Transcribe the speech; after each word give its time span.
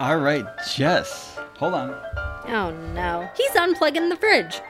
All 0.00 0.18
right, 0.18 0.46
Jess. 0.74 1.38
Hold 1.58 1.74
on. 1.74 1.90
Oh 2.48 2.70
no. 2.94 3.28
He's 3.36 3.50
unplugging 3.50 4.08
the 4.08 4.16
fridge. 4.16 4.60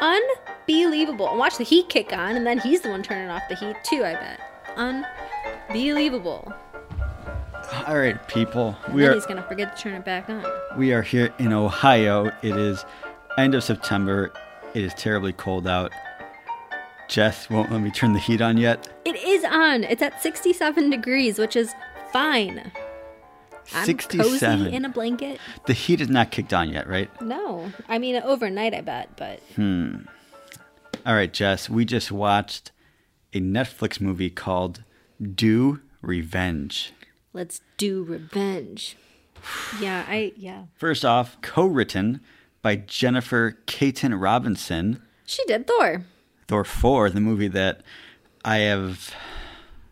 Unbelievable. 0.00 1.28
And 1.28 1.38
watch 1.38 1.58
the 1.58 1.64
heat 1.64 1.88
kick 1.88 2.12
on, 2.12 2.36
and 2.36 2.46
then 2.46 2.58
he's 2.58 2.80
the 2.80 2.88
one 2.90 3.02
turning 3.02 3.28
off 3.28 3.42
the 3.48 3.54
heat 3.54 3.76
too, 3.84 4.04
I 4.04 4.14
bet. 4.14 4.40
Unbelievable. 5.68 6.52
All 7.86 7.98
right, 7.98 8.26
people. 8.28 8.76
We 8.92 9.02
then 9.02 9.10
are 9.10 9.14
he's 9.14 9.26
gonna 9.26 9.42
forget 9.46 9.76
to 9.76 9.82
turn 9.82 9.94
it 9.94 10.04
back 10.04 10.28
on. 10.30 10.44
we 10.76 10.92
are 10.92 11.02
here 11.02 11.32
in 11.38 11.52
Ohio. 11.52 12.26
It 12.42 12.56
is 12.56 12.84
end 13.36 13.54
of 13.54 13.62
September. 13.62 14.32
It 14.74 14.84
is 14.84 14.94
terribly 14.94 15.32
cold 15.34 15.66
out. 15.66 15.92
Jess 17.08 17.48
won't 17.48 17.70
let 17.72 17.80
me 17.80 17.90
turn 17.90 18.12
the 18.12 18.18
heat 18.18 18.40
on 18.40 18.56
yet. 18.58 18.88
It 19.04 19.16
is 19.16 19.44
on. 19.44 19.84
It's 19.84 20.02
at 20.02 20.22
67 20.22 20.90
degrees, 20.90 21.38
which 21.38 21.56
is 21.56 21.74
fine. 22.12 22.70
I'm 23.74 23.84
67. 23.86 24.58
cozy 24.64 24.74
in 24.76 24.84
a 24.84 24.88
blanket. 24.88 25.38
The 25.66 25.72
heat 25.72 26.00
is 26.00 26.08
not 26.08 26.30
kicked 26.30 26.52
on 26.54 26.70
yet, 26.70 26.88
right? 26.88 27.10
No, 27.22 27.72
I 27.88 27.98
mean 27.98 28.16
overnight, 28.16 28.74
I 28.74 28.80
bet, 28.80 29.16
but 29.16 29.40
Hmm. 29.56 29.98
All 31.06 31.14
right, 31.14 31.32
Jess. 31.32 31.68
We 31.70 31.84
just 31.84 32.10
watched 32.12 32.70
a 33.32 33.40
Netflix 33.40 34.00
movie 34.00 34.30
called 34.30 34.82
Do 35.34 35.80
Revenge. 36.02 36.92
let's 37.32 37.60
do 37.76 38.02
revenge. 38.02 38.96
Yeah, 39.80 40.04
I 40.08 40.32
yeah. 40.36 40.64
First 40.74 41.04
off, 41.04 41.36
co-written 41.42 42.20
by 42.62 42.76
Jennifer 42.76 43.56
Kaytin 43.66 44.20
Robinson. 44.20 45.00
She 45.24 45.44
did 45.44 45.66
Thor. 45.66 46.04
Thor 46.48 46.64
4, 46.64 47.10
the 47.10 47.20
movie 47.20 47.48
that 47.48 47.82
I 48.44 48.56
have 48.58 49.14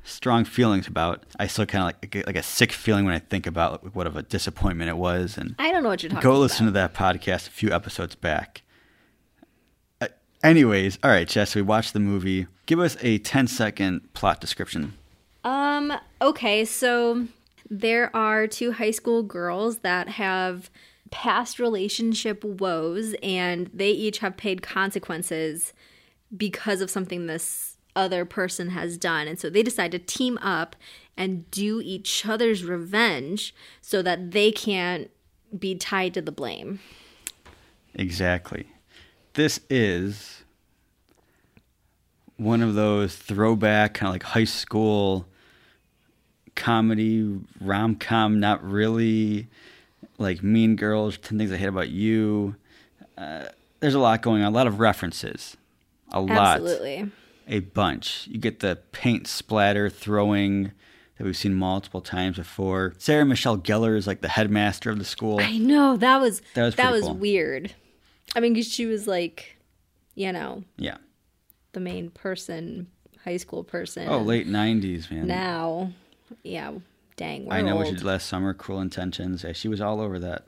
strong 0.06 0.44
feelings 0.44 0.86
about. 0.86 1.24
I 1.38 1.46
still 1.46 1.66
kind 1.66 1.82
of 1.82 1.86
like 1.86 2.10
get 2.10 2.26
like 2.26 2.36
a 2.36 2.42
sick 2.42 2.72
feeling 2.72 3.04
when 3.04 3.14
I 3.14 3.18
think 3.18 3.46
about 3.46 3.94
what 3.94 4.06
of 4.06 4.16
a 4.16 4.22
disappointment 4.22 4.88
it 4.88 4.96
was. 4.96 5.36
And 5.36 5.54
I 5.58 5.70
don't 5.70 5.82
know 5.82 5.88
what 5.90 6.02
you're 6.02 6.10
talking 6.10 6.22
go 6.22 6.30
about. 6.30 6.40
listen 6.40 6.66
to 6.66 6.72
that 6.72 6.94
podcast 6.94 7.48
a 7.48 7.50
few 7.50 7.70
episodes 7.72 8.14
back. 8.14 8.62
Uh, 10.00 10.08
anyways, 10.42 10.98
all 11.02 11.10
right, 11.10 11.28
Jess, 11.28 11.54
we 11.54 11.62
watched 11.62 11.92
the 11.92 12.00
movie. 12.00 12.46
Give 12.66 12.80
us 12.80 12.96
a 13.00 13.18
10 13.18 13.48
second 13.48 14.12
plot 14.14 14.40
description. 14.40 14.94
Um, 15.44 15.92
okay, 16.20 16.64
so 16.64 17.26
there 17.68 18.14
are 18.14 18.46
two 18.46 18.72
high 18.72 18.90
school 18.90 19.22
girls 19.22 19.78
that 19.78 20.08
have 20.08 20.70
past 21.10 21.58
relationship 21.58 22.44
woes 22.44 23.14
and 23.22 23.70
they 23.72 23.90
each 23.90 24.18
have 24.18 24.36
paid 24.36 24.62
consequences 24.62 25.72
because 26.36 26.80
of 26.80 26.90
something 26.90 27.26
this 27.26 27.75
other 27.96 28.24
person 28.24 28.70
has 28.70 28.96
done. 28.96 29.26
And 29.26 29.38
so 29.38 29.50
they 29.50 29.62
decide 29.62 29.92
to 29.92 29.98
team 29.98 30.38
up 30.42 30.76
and 31.16 31.50
do 31.50 31.80
each 31.82 32.26
other's 32.26 32.62
revenge 32.62 33.54
so 33.80 34.02
that 34.02 34.32
they 34.32 34.52
can't 34.52 35.10
be 35.58 35.74
tied 35.74 36.14
to 36.14 36.22
the 36.22 36.32
blame. 36.32 36.80
Exactly. 37.94 38.66
This 39.32 39.60
is 39.70 40.44
one 42.36 42.62
of 42.62 42.74
those 42.74 43.16
throwback 43.16 43.94
kind 43.94 44.08
of 44.08 44.14
like 44.14 44.22
high 44.22 44.44
school 44.44 45.26
comedy 46.54 47.38
rom 47.60 47.96
com, 47.96 48.40
not 48.40 48.62
really 48.62 49.46
like 50.18 50.42
Mean 50.42 50.76
Girls, 50.76 51.18
10 51.18 51.38
Things 51.38 51.52
I 51.52 51.56
Hate 51.56 51.68
About 51.68 51.88
You. 51.88 52.56
Uh, 53.16 53.46
there's 53.80 53.94
a 53.94 53.98
lot 53.98 54.22
going 54.22 54.42
on, 54.42 54.52
a 54.52 54.54
lot 54.54 54.66
of 54.66 54.80
references. 54.80 55.56
A 56.12 56.20
lot. 56.20 56.60
Absolutely. 56.60 57.10
A 57.46 57.60
bunch. 57.60 58.26
You 58.30 58.38
get 58.38 58.60
the 58.60 58.80
paint 58.92 59.26
splatter 59.26 59.88
throwing 59.88 60.72
that 61.16 61.24
we've 61.24 61.36
seen 61.36 61.54
multiple 61.54 62.00
times 62.00 62.36
before. 62.36 62.94
Sarah 62.98 63.24
Michelle 63.24 63.56
Gellar 63.58 63.96
is 63.96 64.06
like 64.06 64.20
the 64.20 64.28
headmaster 64.28 64.90
of 64.90 64.98
the 64.98 65.04
school. 65.04 65.40
I 65.40 65.56
know 65.58 65.96
that 65.96 66.20
was 66.20 66.42
That 66.54 66.64
was 66.64 66.74
that 66.76 66.92
was 66.92 67.02
cool. 67.02 67.14
weird. 67.14 67.74
I 68.34 68.40
mean, 68.40 68.60
she 68.62 68.86
was 68.86 69.06
like, 69.06 69.56
you 70.14 70.32
know, 70.32 70.64
Yeah. 70.76 70.96
the 71.72 71.80
main 71.80 72.10
person, 72.10 72.88
high 73.24 73.36
school 73.38 73.62
person. 73.64 74.08
Oh, 74.08 74.18
late 74.20 74.46
90s, 74.48 75.10
man. 75.10 75.26
Now, 75.26 75.92
yeah, 76.42 76.72
dang, 77.16 77.46
we're 77.46 77.54
I 77.54 77.62
know 77.62 77.72
old. 77.72 77.78
what 77.78 77.86
she 77.88 77.94
did 77.94 78.02
last 78.04 78.26
summer, 78.26 78.52
Cruel 78.52 78.80
Intentions. 78.80 79.44
Yeah, 79.44 79.52
she 79.52 79.68
was 79.68 79.80
all 79.80 80.00
over 80.00 80.18
that. 80.18 80.46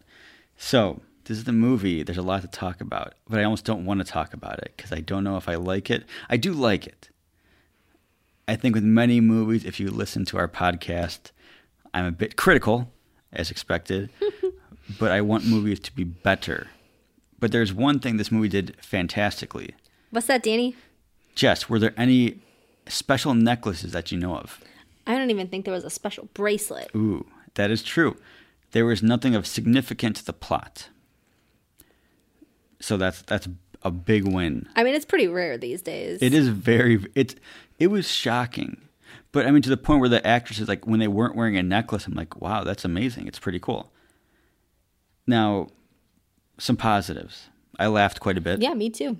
So, 0.56 1.00
this 1.28 1.36
is 1.36 1.44
the 1.44 1.52
movie. 1.52 2.02
There's 2.02 2.16
a 2.16 2.22
lot 2.22 2.40
to 2.40 2.48
talk 2.48 2.80
about, 2.80 3.12
but 3.28 3.38
I 3.38 3.44
almost 3.44 3.66
don't 3.66 3.84
want 3.84 4.00
to 4.00 4.04
talk 4.04 4.32
about 4.32 4.60
it 4.60 4.72
because 4.74 4.92
I 4.92 5.00
don't 5.00 5.24
know 5.24 5.36
if 5.36 5.46
I 5.46 5.56
like 5.56 5.90
it. 5.90 6.04
I 6.30 6.38
do 6.38 6.54
like 6.54 6.86
it. 6.86 7.10
I 8.48 8.56
think 8.56 8.74
with 8.74 8.82
many 8.82 9.20
movies, 9.20 9.66
if 9.66 9.78
you 9.78 9.90
listen 9.90 10.24
to 10.24 10.38
our 10.38 10.48
podcast, 10.48 11.32
I'm 11.92 12.06
a 12.06 12.10
bit 12.10 12.36
critical, 12.36 12.90
as 13.30 13.50
expected, 13.50 14.08
but 14.98 15.12
I 15.12 15.20
want 15.20 15.44
movies 15.44 15.80
to 15.80 15.94
be 15.94 16.02
better. 16.02 16.68
But 17.38 17.52
there's 17.52 17.74
one 17.74 18.00
thing 18.00 18.16
this 18.16 18.32
movie 18.32 18.48
did 18.48 18.74
fantastically. 18.80 19.74
What's 20.10 20.28
that, 20.28 20.42
Danny? 20.42 20.76
Jess, 21.34 21.68
were 21.68 21.78
there 21.78 21.94
any 21.98 22.40
special 22.86 23.34
necklaces 23.34 23.92
that 23.92 24.10
you 24.10 24.18
know 24.18 24.36
of? 24.36 24.60
I 25.06 25.18
don't 25.18 25.28
even 25.28 25.48
think 25.48 25.66
there 25.66 25.74
was 25.74 25.84
a 25.84 25.90
special 25.90 26.30
bracelet. 26.32 26.90
Ooh, 26.96 27.26
that 27.54 27.70
is 27.70 27.82
true. 27.82 28.16
There 28.72 28.86
was 28.86 29.02
nothing 29.02 29.34
of 29.34 29.46
significance 29.46 30.20
to 30.20 30.24
the 30.24 30.32
plot. 30.32 30.88
So 32.80 32.96
that's 32.96 33.22
that's 33.22 33.48
a 33.82 33.90
big 33.90 34.26
win. 34.26 34.68
I 34.76 34.84
mean, 34.84 34.94
it's 34.94 35.04
pretty 35.04 35.28
rare 35.28 35.56
these 35.58 35.82
days. 35.82 36.20
It 36.22 36.34
is 36.34 36.48
very 36.48 37.04
it's 37.14 37.34
it 37.78 37.88
was 37.88 38.08
shocking. 38.10 38.80
But 39.32 39.46
I 39.46 39.50
mean 39.50 39.62
to 39.62 39.70
the 39.70 39.76
point 39.76 40.00
where 40.00 40.08
the 40.08 40.26
actresses 40.26 40.68
like 40.68 40.86
when 40.86 41.00
they 41.00 41.08
weren't 41.08 41.36
wearing 41.36 41.56
a 41.56 41.62
necklace, 41.62 42.06
I'm 42.06 42.14
like, 42.14 42.40
wow, 42.40 42.64
that's 42.64 42.84
amazing. 42.84 43.26
It's 43.26 43.38
pretty 43.38 43.60
cool. 43.60 43.92
Now, 45.26 45.68
some 46.58 46.76
positives. 46.76 47.48
I 47.78 47.86
laughed 47.88 48.18
quite 48.20 48.38
a 48.38 48.40
bit. 48.40 48.60
Yeah, 48.62 48.74
me 48.74 48.90
too. 48.90 49.18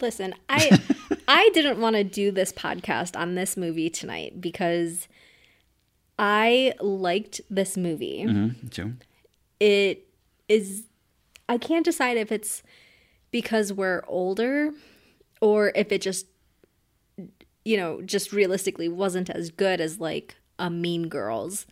Listen, 0.00 0.34
I 0.48 0.78
I 1.28 1.50
didn't 1.54 1.80
want 1.80 1.96
to 1.96 2.04
do 2.04 2.30
this 2.30 2.52
podcast 2.52 3.18
on 3.18 3.34
this 3.34 3.56
movie 3.56 3.88
tonight 3.88 4.40
because 4.40 5.08
I 6.18 6.74
liked 6.80 7.40
this 7.48 7.76
movie. 7.76 8.24
Mhm, 8.26 8.70
too. 8.70 8.94
it 9.60 10.06
is 10.48 10.84
I 11.48 11.58
can't 11.58 11.84
decide 11.84 12.16
if 12.16 12.32
it's 12.32 12.62
because 13.30 13.72
we're 13.72 14.02
older 14.06 14.72
or 15.40 15.72
if 15.74 15.92
it 15.92 16.00
just 16.00 16.26
you 17.66 17.78
know, 17.78 18.02
just 18.02 18.32
realistically 18.32 18.88
wasn't 18.88 19.30
as 19.30 19.50
good 19.50 19.80
as 19.80 19.98
like 19.98 20.36
a 20.58 20.68
Mean 20.68 21.08
Girls. 21.08 21.66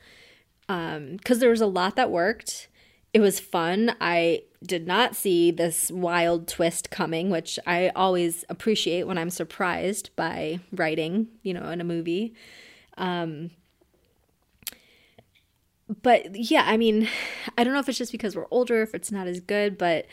Um 0.68 1.18
cuz 1.18 1.38
there 1.38 1.50
was 1.50 1.60
a 1.60 1.66
lot 1.66 1.96
that 1.96 2.10
worked. 2.10 2.68
It 3.12 3.20
was 3.20 3.38
fun. 3.38 3.94
I 4.00 4.44
did 4.64 4.86
not 4.86 5.14
see 5.14 5.50
this 5.50 5.90
wild 5.90 6.48
twist 6.48 6.90
coming, 6.90 7.28
which 7.28 7.58
I 7.66 7.90
always 7.90 8.44
appreciate 8.48 9.06
when 9.06 9.18
I'm 9.18 9.28
surprised 9.28 10.10
by 10.16 10.60
writing, 10.72 11.28
you 11.42 11.52
know, 11.52 11.68
in 11.68 11.80
a 11.80 11.84
movie. 11.84 12.34
But 16.02 16.34
yeah, 16.34 16.64
I 16.66 16.76
mean, 16.76 17.08
I 17.58 17.64
don't 17.64 17.72
know 17.72 17.80
if 17.80 17.88
it's 17.88 17.98
just 17.98 18.12
because 18.12 18.36
we're 18.36 18.46
older, 18.50 18.82
if 18.82 18.94
it's 18.94 19.12
not 19.12 19.26
as 19.26 19.40
good, 19.40 19.78
but 19.78 20.06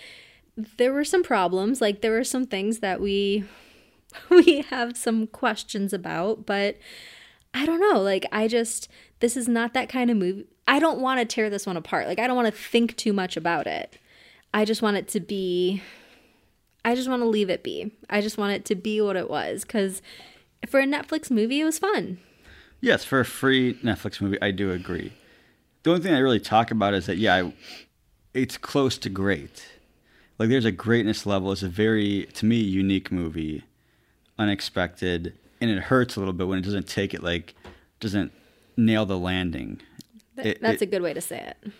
there 0.77 0.93
were 0.93 1.05
some 1.05 1.23
problems. 1.23 1.81
Like 1.81 2.01
there 2.01 2.11
were 2.11 2.23
some 2.23 2.45
things 2.45 2.79
that 2.79 3.01
we 3.01 3.45
we 4.29 4.61
have 4.69 4.97
some 4.97 5.27
questions 5.27 5.93
about, 5.93 6.45
but 6.45 6.77
I 7.53 7.65
don't 7.65 7.79
know. 7.79 7.99
Like 8.01 8.25
I 8.31 8.47
just 8.47 8.89
this 9.19 9.35
is 9.35 9.47
not 9.47 9.73
that 9.73 9.89
kind 9.89 10.09
of 10.09 10.17
movie. 10.17 10.45
I 10.67 10.79
don't 10.79 11.01
want 11.01 11.19
to 11.19 11.25
tear 11.25 11.49
this 11.49 11.65
one 11.65 11.77
apart. 11.77 12.07
Like 12.07 12.19
I 12.19 12.27
don't 12.27 12.35
want 12.35 12.53
to 12.53 12.61
think 12.61 12.95
too 12.95 13.13
much 13.13 13.37
about 13.37 13.67
it. 13.67 13.97
I 14.53 14.65
just 14.65 14.81
want 14.81 14.97
it 14.97 15.07
to 15.09 15.19
be 15.19 15.81
I 16.85 16.95
just 16.95 17.09
want 17.09 17.21
to 17.21 17.27
leave 17.27 17.49
it 17.49 17.63
be. 17.63 17.91
I 18.09 18.21
just 18.21 18.37
want 18.37 18.53
it 18.53 18.65
to 18.65 18.75
be 18.75 19.01
what 19.01 19.15
it 19.15 19.29
was 19.29 19.63
cuz 19.63 20.01
for 20.67 20.79
a 20.79 20.85
Netflix 20.85 21.31
movie 21.31 21.61
it 21.61 21.65
was 21.65 21.79
fun. 21.79 22.19
Yes, 22.81 23.03
for 23.03 23.19
a 23.19 23.25
free 23.25 23.73
Netflix 23.75 24.21
movie, 24.21 24.41
I 24.41 24.51
do 24.51 24.71
agree. 24.71 25.11
The 25.83 25.91
only 25.91 26.01
thing 26.03 26.13
I 26.13 26.19
really 26.19 26.39
talk 26.39 26.71
about 26.71 26.93
is 26.93 27.05
that 27.05 27.17
yeah, 27.17 27.35
I, 27.35 27.53
it's 28.33 28.57
close 28.57 28.97
to 28.99 29.09
great. 29.09 29.63
Like 30.37 30.49
there's 30.49 30.65
a 30.65 30.71
greatness 30.71 31.25
level. 31.25 31.51
It's 31.51 31.63
a 31.63 31.69
very 31.69 32.27
to 32.33 32.45
me 32.45 32.57
unique 32.57 33.11
movie, 33.11 33.63
unexpected, 34.37 35.33
and 35.61 35.69
it 35.69 35.83
hurts 35.83 36.15
a 36.15 36.19
little 36.19 36.33
bit 36.33 36.47
when 36.47 36.59
it 36.59 36.63
doesn't 36.63 36.87
take 36.87 37.13
it 37.13 37.23
like 37.23 37.55
doesn't 37.99 38.31
nail 38.77 39.05
the 39.05 39.17
landing. 39.17 39.81
It- 40.37 40.61
That's 40.61 40.81
it- 40.81 40.85
a 40.85 40.89
good 40.89 41.01
way 41.01 41.13
to 41.13 41.21
say 41.21 41.39
it. 41.63 41.71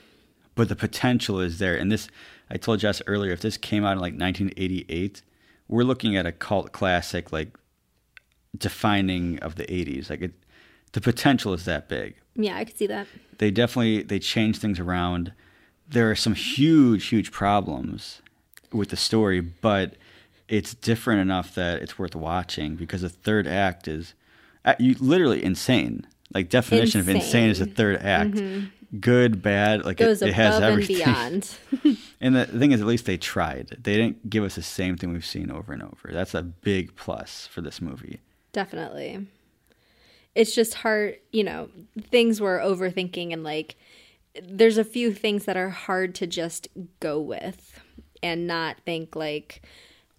but 0.56 0.68
the 0.70 0.76
potential 0.76 1.40
is 1.40 1.60
there. 1.60 1.76
And 1.78 1.90
this, 1.92 2.10
I 2.50 2.58
told 2.58 2.80
Jess 2.82 3.02
earlier, 3.08 3.32
if 3.32 3.40
this 3.42 3.56
came 3.58 3.86
out 3.86 3.94
in 3.94 4.00
like 4.00 4.14
1988, 4.20 5.22
we're 5.70 5.84
looking 5.84 6.18
at 6.18 6.26
a 6.26 6.34
cult 6.34 6.74
classic, 6.74 7.32
like 7.32 7.56
defining 8.58 9.40
of 9.40 9.56
the 9.56 9.64
80s. 9.66 10.10
Like 10.10 10.22
it, 10.22 10.34
the 10.92 11.00
potential 11.02 11.54
is 11.54 11.66
that 11.66 11.88
big. 11.88 12.16
Yeah, 12.36 12.58
I 12.58 12.66
could 12.66 12.78
see 12.78 12.88
that. 12.88 13.08
They 13.38 13.52
definitely 13.52 14.04
they 14.04 14.20
change 14.20 14.58
things 14.60 14.80
around. 14.80 15.34
There 15.88 16.10
are 16.12 16.16
some 16.16 16.36
huge, 16.36 17.08
huge 17.08 17.32
problems 17.32 18.22
with 18.72 18.90
the 18.90 18.98
story, 18.98 19.40
but 19.42 19.96
it's 20.48 20.74
different 20.74 21.22
enough 21.22 21.56
that 21.56 21.82
it's 21.82 21.98
worth 21.98 22.16
watching 22.16 22.76
because 22.76 23.02
the 23.02 23.10
third 23.10 23.48
act 23.48 23.88
is 23.88 24.14
uh, 24.66 24.76
you 24.80 24.96
literally 25.00 25.44
insane. 25.44 26.06
Like 26.34 26.50
definition 26.50 27.00
of 27.00 27.10
insane 27.10 27.50
is 27.50 27.60
the 27.60 27.66
third 27.66 27.98
act. 28.04 28.40
Good, 29.00 29.42
bad, 29.44 29.86
like 29.86 30.02
it, 30.02 30.04
Goes 30.06 30.22
it 30.22 30.34
has 30.34 30.58
above 30.58 30.64
and 30.64 30.72
everything. 30.74 30.96
beyond. 30.98 31.58
And 32.22 32.36
the 32.36 32.46
thing 32.46 32.74
is, 32.74 32.82
at 32.82 32.88
least 32.88 33.06
they 33.06 33.16
tried. 33.18 33.78
They 33.82 33.96
didn't 33.96 34.30
give 34.30 34.44
us 34.44 34.56
the 34.56 34.62
same 34.62 34.98
thing 34.98 35.14
we've 35.14 35.26
seen 35.26 35.50
over 35.50 35.72
and 35.72 35.82
over. 35.82 36.10
That's 36.12 36.34
a 36.34 36.42
big 36.42 36.96
plus 36.98 37.48
for 37.48 37.62
this 37.62 37.82
movie. 37.82 38.20
Definitely. 38.52 39.26
It's 40.36 40.54
just 40.56 40.76
hard, 40.76 41.18
you 41.32 41.44
know, 41.44 41.70
things 42.12 42.40
we're 42.40 42.60
overthinking 42.60 43.34
and 43.34 43.44
like 43.44 43.76
there's 44.44 44.78
a 44.78 44.84
few 44.86 45.14
things 45.14 45.46
that 45.46 45.58
are 45.58 45.70
hard 45.70 46.16
to 46.16 46.28
just 46.28 46.68
go 47.00 47.20
with 47.20 47.82
and 48.22 48.46
not 48.48 48.78
think 48.86 49.16
like 49.16 49.62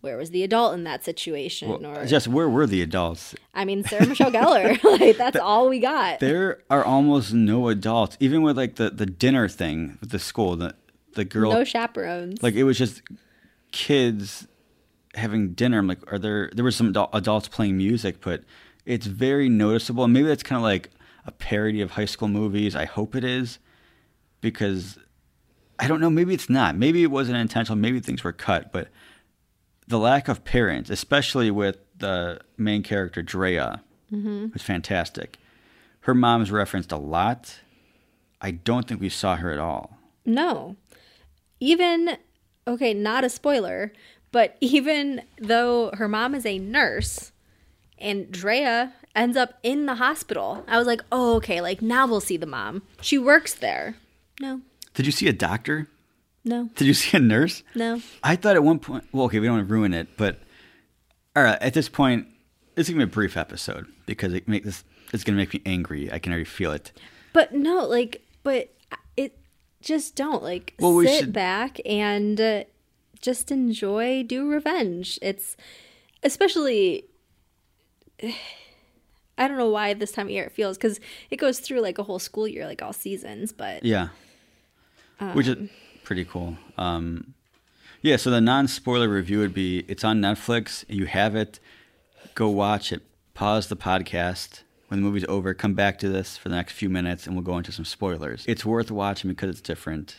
where 0.01 0.17
was 0.17 0.31
the 0.31 0.43
adult 0.43 0.73
in 0.75 0.85
that 0.85 1.05
situation 1.05 1.69
Well, 1.69 1.87
or 1.87 2.07
just 2.07 2.27
where 2.27 2.49
were 2.49 2.67
the 2.67 2.83
adults? 2.83 3.35
I 3.55 3.65
mean 3.65 3.85
Sarah 3.85 4.07
Michelle 4.07 4.33
Gellar. 4.33 4.83
like 5.01 5.17
that's 5.17 5.37
all 5.39 5.69
we 5.69 5.79
got. 5.79 6.21
There 6.21 6.63
are 6.71 6.85
almost 6.85 7.33
no 7.35 7.69
adults, 7.69 8.17
even 8.19 8.43
with 8.43 8.57
like 8.57 8.77
the, 8.77 8.91
the 8.91 9.07
dinner 9.07 9.49
thing 9.49 9.99
with 10.01 10.11
the 10.11 10.19
school. 10.19 10.57
The 10.57 10.75
the 11.15 11.25
girl, 11.25 11.53
No 11.53 11.65
chaperones. 11.65 12.43
like 12.43 12.55
it 12.55 12.65
was 12.65 12.79
just 12.79 13.03
kids 13.73 14.47
having 15.15 15.53
dinner. 15.53 15.79
I'm 15.79 15.87
like, 15.87 16.11
are 16.13 16.19
there? 16.19 16.51
There 16.55 16.65
were 16.65 16.71
some 16.71 16.95
adults 17.13 17.49
playing 17.49 17.77
music, 17.77 18.21
but 18.21 18.43
it's 18.91 19.07
very 19.07 19.49
noticeable. 19.49 20.03
And 20.03 20.13
maybe 20.13 20.27
that's 20.27 20.43
kind 20.43 20.57
of 20.57 20.65
like 20.65 20.91
a 21.25 21.31
parody 21.31 21.81
of 21.81 21.93
high 21.93 22.07
school 22.07 22.27
movies. 22.27 22.75
I 22.75 22.87
hope 22.87 23.15
it 23.15 23.23
is, 23.23 23.61
because 24.41 24.99
I 25.79 25.87
don't 25.87 26.01
know. 26.01 26.11
Maybe 26.11 26.35
it's 26.35 26.51
not. 26.51 26.77
Maybe 26.77 27.05
it 27.05 27.11
wasn't 27.11 27.39
intentional. 27.39 27.79
Maybe 27.79 28.01
things 28.01 28.25
were 28.25 28.33
cut, 28.33 28.73
but 28.73 28.89
the 29.87 29.99
lack 29.99 30.27
of 30.27 30.45
parents, 30.45 30.91
especially 30.91 31.53
with 31.53 31.79
the 31.99 32.41
main 32.57 32.83
character 32.83 33.23
Drea, 33.23 33.81
mm-hmm. 34.13 34.49
was 34.53 34.63
fantastic. 34.63 35.39
Her 36.01 36.15
mom's 36.15 36.51
referenced 36.51 36.91
a 36.91 36.97
lot. 36.97 37.61
I 38.41 38.51
don't 38.51 38.89
think 38.89 39.01
we 39.01 39.09
saw 39.09 39.37
her 39.37 39.53
at 39.53 39.61
all. 39.61 39.99
No. 40.27 40.75
Even, 41.61 42.17
okay, 42.67 42.93
not 42.93 43.23
a 43.23 43.29
spoiler, 43.29 43.93
but 44.33 44.57
even 44.61 45.23
though 45.39 45.93
her 45.95 46.09
mom 46.09 46.35
is 46.35 46.45
a 46.45 46.59
nurse 46.59 47.31
and 48.01 48.31
Drea 48.31 48.93
ends 49.15 49.37
up 49.37 49.55
in 49.63 49.87
the 49.87 49.97
hospital, 49.97 50.65
I 50.69 50.79
was 50.79 50.87
like, 50.87 51.03
oh, 51.13 51.37
okay, 51.37 51.61
like 51.61 51.83
now 51.83 52.07
we'll 52.07 52.21
see 52.21 52.37
the 52.37 52.47
mom. 52.47 52.83
She 53.01 53.19
works 53.19 53.55
there. 53.55 53.97
No, 54.41 54.61
Did 54.95 55.07
you 55.07 55.13
see 55.13 55.29
a 55.29 55.33
doctor? 55.33 55.89
no, 56.45 56.71
Did 56.77 56.87
you 56.87 56.95
see 56.95 57.17
a 57.17 57.21
nurse? 57.21 57.63
no. 57.75 58.01
I 58.23 58.37
thought 58.37 58.57
at 58.57 58.63
one 58.65 58.79
point. 58.79 59.05
Well, 59.13 59.27
okay, 59.27 59.39
we 59.41 59.47
don't 59.47 59.57
want 59.57 59.69
to 59.69 59.73
ruin 59.75 59.93
it, 59.95 60.09
but 60.17 60.39
all 61.37 61.43
right. 61.43 61.61
At 61.61 61.75
this 61.75 61.89
point, 61.89 62.27
it's 62.77 62.89
gonna 62.89 62.99
be 62.99 63.05
a 63.05 63.15
brief 63.15 63.37
episode 63.37 63.87
because 64.07 64.33
it 64.33 64.49
make 64.49 64.65
this. 64.65 64.85
It's 65.13 65.25
gonna 65.25 65.37
make 65.37 65.53
me 65.53 65.61
angry. 65.67 66.11
I 66.11 66.19
can 66.19 66.33
already 66.33 66.45
feel 66.47 66.73
it. 66.73 66.93
But 67.33 67.53
no, 67.53 67.85
like, 67.87 68.23
but 68.43 68.71
it 69.17 69.37
just 69.83 70.17
don't 70.17 70.43
like 70.43 70.75
Well, 70.79 70.95
we 70.95 71.07
sit 71.07 71.21
should- 71.21 71.33
back 71.33 71.79
and 71.85 72.41
uh, 72.41 72.65
just 73.21 73.51
enjoy 73.51 74.23
do 74.23 74.49
revenge. 74.49 75.19
It's 75.21 75.57
especially 76.23 77.05
I 79.39 79.49
don't 79.49 79.57
know 79.57 79.71
why 79.71 79.95
this 79.95 80.13
time 80.13 80.27
of 80.27 80.31
year 80.31 80.45
it 80.45 80.53
feels 80.53 80.77
because 80.77 81.01
it 81.31 81.37
goes 81.37 81.61
through 81.61 81.81
like 81.81 81.99
a 81.99 82.03
whole 82.03 82.19
school 82.19 82.47
year, 82.47 82.67
like 82.67 82.83
all 82.83 82.93
seasons. 82.93 83.53
But 83.53 83.85
Yeah, 83.85 84.09
which 85.33 85.49
is 85.49 85.71
pretty 86.05 86.25
cool. 86.25 86.59
Um, 86.77 87.35
yeah. 88.03 88.17
So 88.17 88.31
the 88.31 88.41
non-spoiler 88.41 89.09
review 89.09 89.39
would 89.39 89.55
be: 89.55 89.85
it's 89.89 90.05
on 90.05 90.21
Netflix. 90.21 90.85
You 90.89 91.07
have 91.07 91.35
it. 91.35 91.59
Go 92.35 92.49
watch 92.51 92.93
it. 92.93 93.03
Pause 93.33 93.69
the 93.69 93.77
podcast. 93.77 94.63
When 94.89 95.01
the 95.01 95.07
movie's 95.07 95.25
over, 95.27 95.55
come 95.55 95.75
back 95.75 95.99
to 96.01 96.09
this 96.09 96.37
for 96.37 96.49
the 96.49 96.57
next 96.57 96.73
few 96.73 96.91
minutes, 96.91 97.27
and 97.27 97.37
we'll 97.37 97.45
go 97.45 97.57
into 97.57 97.71
some 97.71 97.85
spoilers. 97.85 98.45
It's 98.49 98.67
worth 98.67 98.91
watching 98.91 99.31
because 99.31 99.49
it's 99.51 99.61
different. 99.61 100.17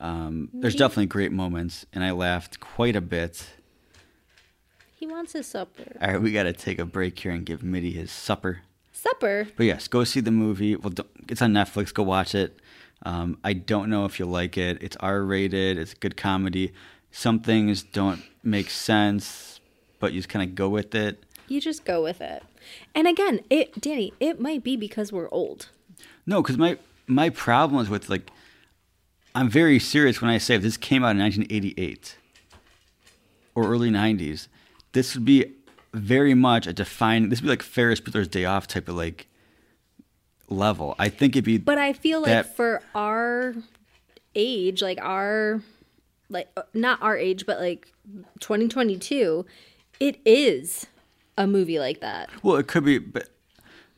Um, 0.00 0.50
there's 0.52 0.76
definitely 0.76 1.06
great 1.06 1.32
moments, 1.32 1.86
and 1.92 2.04
I 2.04 2.10
laughed 2.12 2.60
quite 2.60 2.94
a 2.94 3.00
bit. 3.00 3.48
He 5.00 5.06
wants 5.06 5.32
his 5.32 5.46
supper. 5.46 5.96
All 6.00 6.08
right, 6.08 6.20
we 6.20 6.30
got 6.30 6.42
to 6.42 6.52
take 6.52 6.78
a 6.78 6.84
break 6.84 7.18
here 7.18 7.32
and 7.32 7.44
give 7.46 7.62
Mitty 7.62 7.92
his 7.92 8.12
supper. 8.12 8.60
Supper. 8.92 9.48
But 9.56 9.64
yes, 9.64 9.88
go 9.88 10.04
see 10.04 10.20
the 10.20 10.30
movie. 10.30 10.76
Well, 10.76 10.90
don't- 10.90 11.08
it's 11.26 11.40
on 11.40 11.54
Netflix. 11.54 11.92
Go 11.92 12.02
watch 12.02 12.34
it. 12.34 12.60
Um, 13.02 13.38
I 13.42 13.54
don't 13.54 13.88
know 13.88 14.04
if 14.04 14.18
you'll 14.18 14.28
like 14.28 14.58
it. 14.58 14.82
It's 14.82 14.96
R 14.98 15.22
rated. 15.22 15.78
It's 15.78 15.94
a 15.94 15.96
good 15.96 16.18
comedy. 16.18 16.72
Some 17.10 17.40
things 17.40 17.82
don't 17.82 18.22
make 18.42 18.68
sense, 18.68 19.58
but 20.00 20.12
you 20.12 20.18
just 20.18 20.28
kind 20.28 20.46
of 20.46 20.54
go 20.54 20.68
with 20.68 20.94
it. 20.94 21.24
You 21.48 21.62
just 21.62 21.86
go 21.86 22.02
with 22.02 22.20
it. 22.20 22.42
And 22.94 23.08
again, 23.08 23.40
it 23.48 23.80
Danny, 23.80 24.12
it 24.20 24.38
might 24.38 24.62
be 24.62 24.76
because 24.76 25.12
we're 25.12 25.30
old. 25.30 25.70
No, 26.26 26.42
because 26.42 26.58
my 26.58 26.76
my 27.06 27.30
problem 27.30 27.80
is 27.82 27.88
with 27.88 28.10
like, 28.10 28.30
I'm 29.34 29.48
very 29.48 29.78
serious 29.78 30.20
when 30.20 30.30
I 30.30 30.36
say 30.36 30.56
if 30.56 30.62
this 30.62 30.76
came 30.76 31.02
out 31.02 31.12
in 31.12 31.18
1988 31.20 32.18
or 33.54 33.66
early 33.66 33.90
90s, 33.90 34.48
this 34.92 35.14
would 35.14 35.24
be 35.24 35.52
very 35.92 36.34
much 36.34 36.66
a 36.66 36.72
defining. 36.72 37.28
This 37.28 37.40
would 37.40 37.46
be 37.46 37.50
like 37.50 37.62
Ferris 37.62 38.00
Bueller's 38.00 38.28
Day 38.28 38.44
Off 38.44 38.66
type 38.66 38.88
of 38.88 38.96
like 38.96 39.26
level. 40.48 40.94
I 40.98 41.08
think 41.08 41.34
it'd 41.36 41.44
be. 41.44 41.58
But 41.58 41.78
I 41.78 41.92
feel 41.92 42.22
like 42.22 42.46
for 42.54 42.82
our 42.94 43.54
age, 44.34 44.82
like 44.82 45.00
our 45.00 45.62
like 46.28 46.48
uh, 46.56 46.62
not 46.74 47.02
our 47.02 47.16
age, 47.16 47.46
but 47.46 47.60
like 47.60 47.92
2022, 48.40 49.44
it 49.98 50.20
is 50.24 50.86
a 51.36 51.46
movie 51.46 51.78
like 51.78 52.00
that. 52.00 52.30
Well, 52.42 52.56
it 52.56 52.66
could 52.68 52.84
be, 52.84 52.98
but 52.98 53.28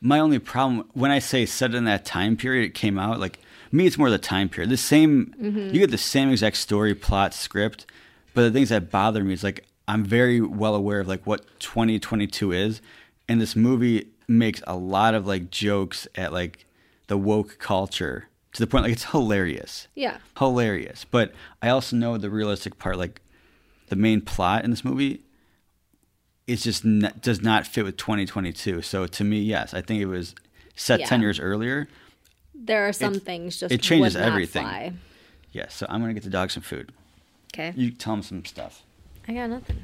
my 0.01 0.19
only 0.19 0.39
problem 0.39 0.89
when 0.95 1.11
I 1.11 1.19
say 1.19 1.47
set 1.47 1.75
in 1.75 1.85
that 1.85 2.05
time 2.05 2.37
period 2.37 2.65
it 2.65 2.75
came 2.75 2.99
out, 2.99 3.21
like 3.21 3.39
me, 3.71 3.87
it's 3.87 3.99
more 3.99 4.11
the 4.11 4.19
time 4.19 4.49
period. 4.49 4.71
The 4.71 4.77
same, 4.77 5.35
you 5.73 5.81
get 5.81 5.91
the 5.91 5.99
same 5.99 6.31
exact 6.31 6.57
story, 6.57 6.95
plot, 6.95 7.35
script, 7.35 7.87
but 8.35 8.43
the 8.43 8.51
things 8.51 8.71
that 8.71 8.91
bother 8.91 9.23
me 9.23 9.33
is 9.33 9.45
like 9.45 9.67
I'm 9.89 10.05
very 10.05 10.41
well 10.41 10.75
aware 10.75 11.01
of 11.01 11.09
like 11.09 11.27
what 11.27 11.45
2022 11.59 12.53
is, 12.53 12.81
and 13.29 13.41
this 13.41 13.57
movie 13.57 14.09
makes 14.29 14.63
a 14.67 14.77
lot 14.77 15.15
of 15.15 15.27
like 15.27 15.51
jokes 15.51 16.07
at 16.15 16.33
like 16.33 16.67
the 17.09 17.19
woke 17.19 17.59
culture 17.59 18.29
to 18.53 18.61
the 18.61 18.67
point 18.67 18.85
like 18.85 18.93
it's 18.93 19.05
hilarious 19.05 19.89
Yeah. 19.95 20.19
hilarious. 20.39 21.05
But 21.05 21.33
I 21.61 21.69
also 21.69 21.97
know 21.97 22.17
the 22.19 22.31
realistic 22.31 22.79
part, 22.79 22.97
like 22.97 23.21
the 23.89 23.97
main 23.97 24.21
plot 24.21 24.65
in 24.65 24.71
this 24.71 24.85
movie, 24.85 25.23
is 26.47 26.63
just 26.63 26.85
n- 26.85 27.13
does 27.21 27.41
not 27.43 27.67
fit 27.67 27.85
with 27.85 27.97
2022. 27.97 28.83
So 28.83 29.07
to 29.07 29.25
me, 29.25 29.41
yes, 29.41 29.75
I 29.75 29.81
think 29.81 30.01
it 30.01 30.07
was 30.07 30.35
set 30.77 31.01
Yeah. 31.01 31.07
10 31.07 31.21
years 31.21 31.39
earlier. 31.41 31.89
There 32.55 32.87
are 32.87 32.93
some 32.93 33.15
It- 33.15 33.23
things 33.25 33.59
just 33.59 33.73
it 33.73 33.83
changes 33.83 34.17
everything. 34.17 34.99
Yes. 35.53 35.75
so 35.75 35.87
I'm 35.89 36.01
gonna 36.01 36.15
get 36.15 36.23
the 36.23 36.31
dog 36.31 36.51
some 36.51 36.63
food. 36.63 36.93
Okay. 37.53 37.73
You 37.77 37.91
tell 37.91 38.15
him 38.15 38.23
some 38.23 38.45
stuff. 38.45 38.83
I 39.29 39.33
got 39.35 39.51
nothing. 39.51 39.79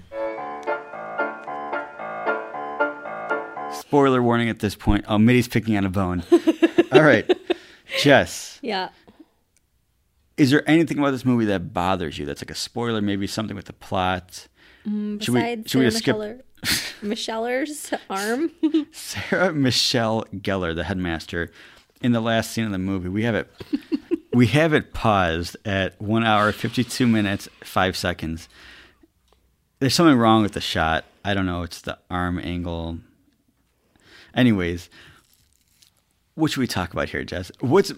Spoiler 3.81 4.23
warning 4.23 4.49
at 4.49 4.59
this 4.59 4.75
point. 4.75 5.05
Oh, 5.09 5.19
Mitty's 5.19 5.49
picking 5.49 5.77
on 5.77 5.85
a 5.85 5.91
bone. 5.91 6.23
All 6.93 7.03
right, 7.03 7.31
Jess. 8.01 8.59
Yeah. 8.63 8.89
Is 10.37 10.51
there 10.51 10.69
anything 10.69 10.99
about 10.99 11.11
this 11.13 11.25
movie 11.25 11.45
that 11.47 11.73
bothers 11.73 12.19
you? 12.19 12.27
That's 12.27 12.43
like 12.43 12.51
a 12.51 12.55
spoiler, 12.55 13.01
maybe 13.01 13.27
something 13.27 13.57
with 13.57 13.67
the 13.67 13.73
plot. 13.73 14.47
Mm, 14.87 15.23
should 15.23 15.35
we- 15.35 15.41
Besides 15.41 15.71
should 15.71 15.79
we 15.81 15.91
Sarah 15.91 15.91
just 15.91 15.99
skip- 15.99 16.17
Micheller- 16.17 16.43
Micheller's 17.03 17.95
arm. 18.11 18.87
Sarah 18.93 19.53
Michelle 19.53 20.25
Gellar, 20.35 20.75
the 20.75 20.85
headmaster, 20.85 21.51
in 22.01 22.13
the 22.13 22.21
last 22.21 22.51
scene 22.53 22.65
of 22.65 22.73
the 22.73 22.79
movie, 22.79 23.09
we 23.09 23.25
have 23.25 23.35
it. 23.35 23.51
we 24.33 24.47
have 24.49 24.73
it 24.73 24.93
paused 24.95 25.57
at 25.65 26.01
one 26.01 26.25
hour, 26.25 26.53
fifty-two 26.53 27.07
minutes, 27.07 27.49
five 27.65 27.97
seconds. 27.97 28.49
There's 29.81 29.95
something 29.95 30.17
wrong 30.19 30.43
with 30.43 30.53
the 30.53 30.61
shot. 30.61 31.05
I 31.25 31.35
don't 31.35 31.47
know. 31.47 31.63
It's 31.63 31.81
the 31.81 31.99
arm 32.11 32.39
angle. 32.39 32.99
Anyways, 34.35 34.89
what 36.35 36.51
should 36.51 36.61
we 36.61 36.67
talk 36.67 36.93
about 36.93 37.09
here, 37.11 37.25
Jess? 37.25 37.51
What's 37.61 37.93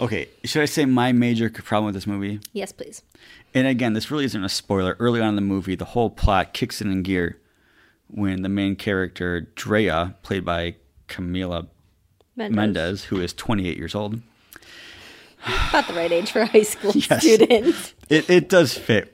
okay? 0.00 0.28
Should 0.44 0.62
I 0.62 0.66
say 0.66 0.84
my 0.84 1.12
major 1.12 1.50
problem 1.50 1.86
with 1.86 1.94
this 1.94 2.06
movie? 2.06 2.40
yes, 2.52 2.72
please. 2.72 3.02
And 3.52 3.66
again, 3.66 3.92
this 3.92 4.10
really 4.10 4.24
isn't 4.24 4.44
a 4.44 4.48
spoiler. 4.48 4.96
Early 4.98 5.20
on 5.20 5.30
in 5.30 5.34
the 5.36 5.40
movie, 5.42 5.74
the 5.76 5.84
whole 5.84 6.10
plot 6.10 6.52
kicks 6.52 6.80
in 6.80 6.90
in 6.90 7.02
gear 7.02 7.38
when 8.08 8.42
the 8.42 8.48
main 8.48 8.76
character, 8.76 9.42
Drea, 9.54 10.14
played 10.22 10.44
by 10.44 10.76
Camila. 11.08 11.68
Mendes, 12.36 13.04
who 13.04 13.20
is 13.20 13.32
28 13.32 13.76
years 13.76 13.94
old, 13.94 14.20
About 15.68 15.86
the 15.86 15.94
right 15.94 16.10
age 16.10 16.32
for 16.32 16.40
a 16.40 16.46
high 16.46 16.62
school 16.62 16.90
Yes. 16.94 17.20
student. 17.22 17.94
it, 18.08 18.28
it 18.28 18.48
does 18.48 18.76
fit. 18.76 19.13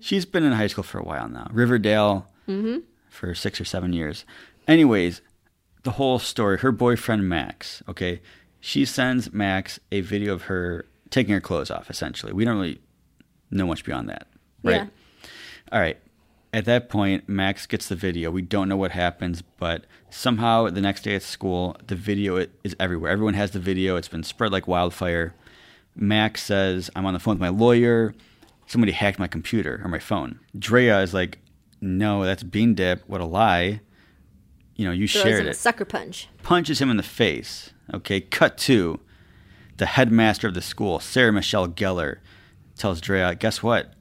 She's 0.00 0.24
been 0.24 0.44
in 0.44 0.52
high 0.52 0.66
school 0.66 0.84
for 0.84 0.98
a 0.98 1.04
while 1.04 1.28
now. 1.28 1.48
Riverdale 1.52 2.26
mm-hmm. 2.48 2.78
for 3.10 3.34
six 3.34 3.60
or 3.60 3.64
seven 3.64 3.92
years. 3.92 4.24
Anyways, 4.66 5.20
the 5.82 5.92
whole 5.92 6.18
story, 6.18 6.58
her 6.58 6.72
boyfriend 6.72 7.28
Max, 7.28 7.82
okay, 7.88 8.20
she 8.60 8.84
sends 8.84 9.32
Max 9.32 9.78
a 9.92 10.00
video 10.00 10.34
of 10.34 10.42
her 10.42 10.86
taking 11.10 11.34
her 11.34 11.40
clothes 11.40 11.70
off, 11.70 11.90
essentially. 11.90 12.32
We 12.32 12.44
don't 12.44 12.58
really 12.58 12.80
know 13.50 13.66
much 13.66 13.84
beyond 13.84 14.08
that, 14.08 14.28
right? 14.62 14.82
Yeah. 14.82 14.86
All 15.72 15.80
right. 15.80 15.98
At 16.52 16.64
that 16.64 16.88
point, 16.88 17.28
Max 17.28 17.66
gets 17.66 17.88
the 17.88 17.94
video. 17.94 18.30
We 18.30 18.42
don't 18.42 18.68
know 18.68 18.76
what 18.76 18.90
happens, 18.90 19.42
but 19.42 19.84
somehow 20.10 20.68
the 20.68 20.80
next 20.80 21.02
day 21.02 21.14
at 21.14 21.22
school, 21.22 21.76
the 21.86 21.94
video 21.94 22.44
is 22.64 22.74
everywhere. 22.80 23.12
Everyone 23.12 23.34
has 23.34 23.52
the 23.52 23.60
video. 23.60 23.96
It's 23.96 24.08
been 24.08 24.24
spread 24.24 24.50
like 24.50 24.66
wildfire. 24.66 25.34
Max 25.94 26.42
says, 26.42 26.90
I'm 26.96 27.06
on 27.06 27.14
the 27.14 27.20
phone 27.20 27.34
with 27.34 27.40
my 27.40 27.50
lawyer. 27.50 28.14
Somebody 28.70 28.92
hacked 28.92 29.18
my 29.18 29.26
computer 29.26 29.80
or 29.82 29.88
my 29.88 29.98
phone. 29.98 30.38
Drea 30.56 31.00
is 31.00 31.12
like, 31.12 31.38
No, 31.80 32.22
that's 32.24 32.44
Bean 32.44 32.74
Dip. 32.76 33.02
What 33.08 33.20
a 33.20 33.24
lie. 33.24 33.80
You 34.76 34.84
know, 34.86 34.92
you 34.92 35.08
Throws 35.08 35.24
shared 35.24 35.46
it. 35.46 35.56
sucker 35.56 35.84
punch. 35.84 36.28
Punches 36.44 36.80
him 36.80 36.88
in 36.88 36.96
the 36.96 37.02
face. 37.02 37.70
Okay, 37.92 38.20
cut 38.20 38.56
to 38.58 39.00
the 39.78 39.86
headmaster 39.86 40.46
of 40.46 40.54
the 40.54 40.60
school, 40.62 41.00
Sarah 41.00 41.32
Michelle 41.32 41.66
Gellar, 41.66 42.18
tells 42.76 43.00
Drea, 43.00 43.34
Guess 43.34 43.60
what? 43.60 43.94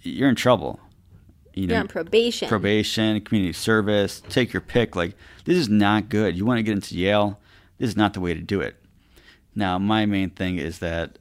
You're 0.00 0.30
in 0.30 0.36
trouble. 0.36 0.80
You 1.52 1.66
You're 1.66 1.80
on 1.80 1.88
probation. 1.88 2.48
probation, 2.48 3.20
community 3.20 3.52
service, 3.52 4.22
take 4.30 4.54
your 4.54 4.62
pick. 4.62 4.96
Like, 4.96 5.14
this 5.44 5.58
is 5.58 5.68
not 5.68 6.08
good. 6.08 6.34
You 6.34 6.46
want 6.46 6.56
to 6.60 6.62
get 6.62 6.72
into 6.72 6.96
Yale? 6.96 7.38
This 7.76 7.90
is 7.90 7.96
not 7.96 8.14
the 8.14 8.20
way 8.20 8.32
to 8.32 8.40
do 8.40 8.62
it. 8.62 8.76
Now, 9.54 9.78
my 9.78 10.06
main 10.06 10.30
thing 10.30 10.56
is 10.56 10.78
that 10.78 11.18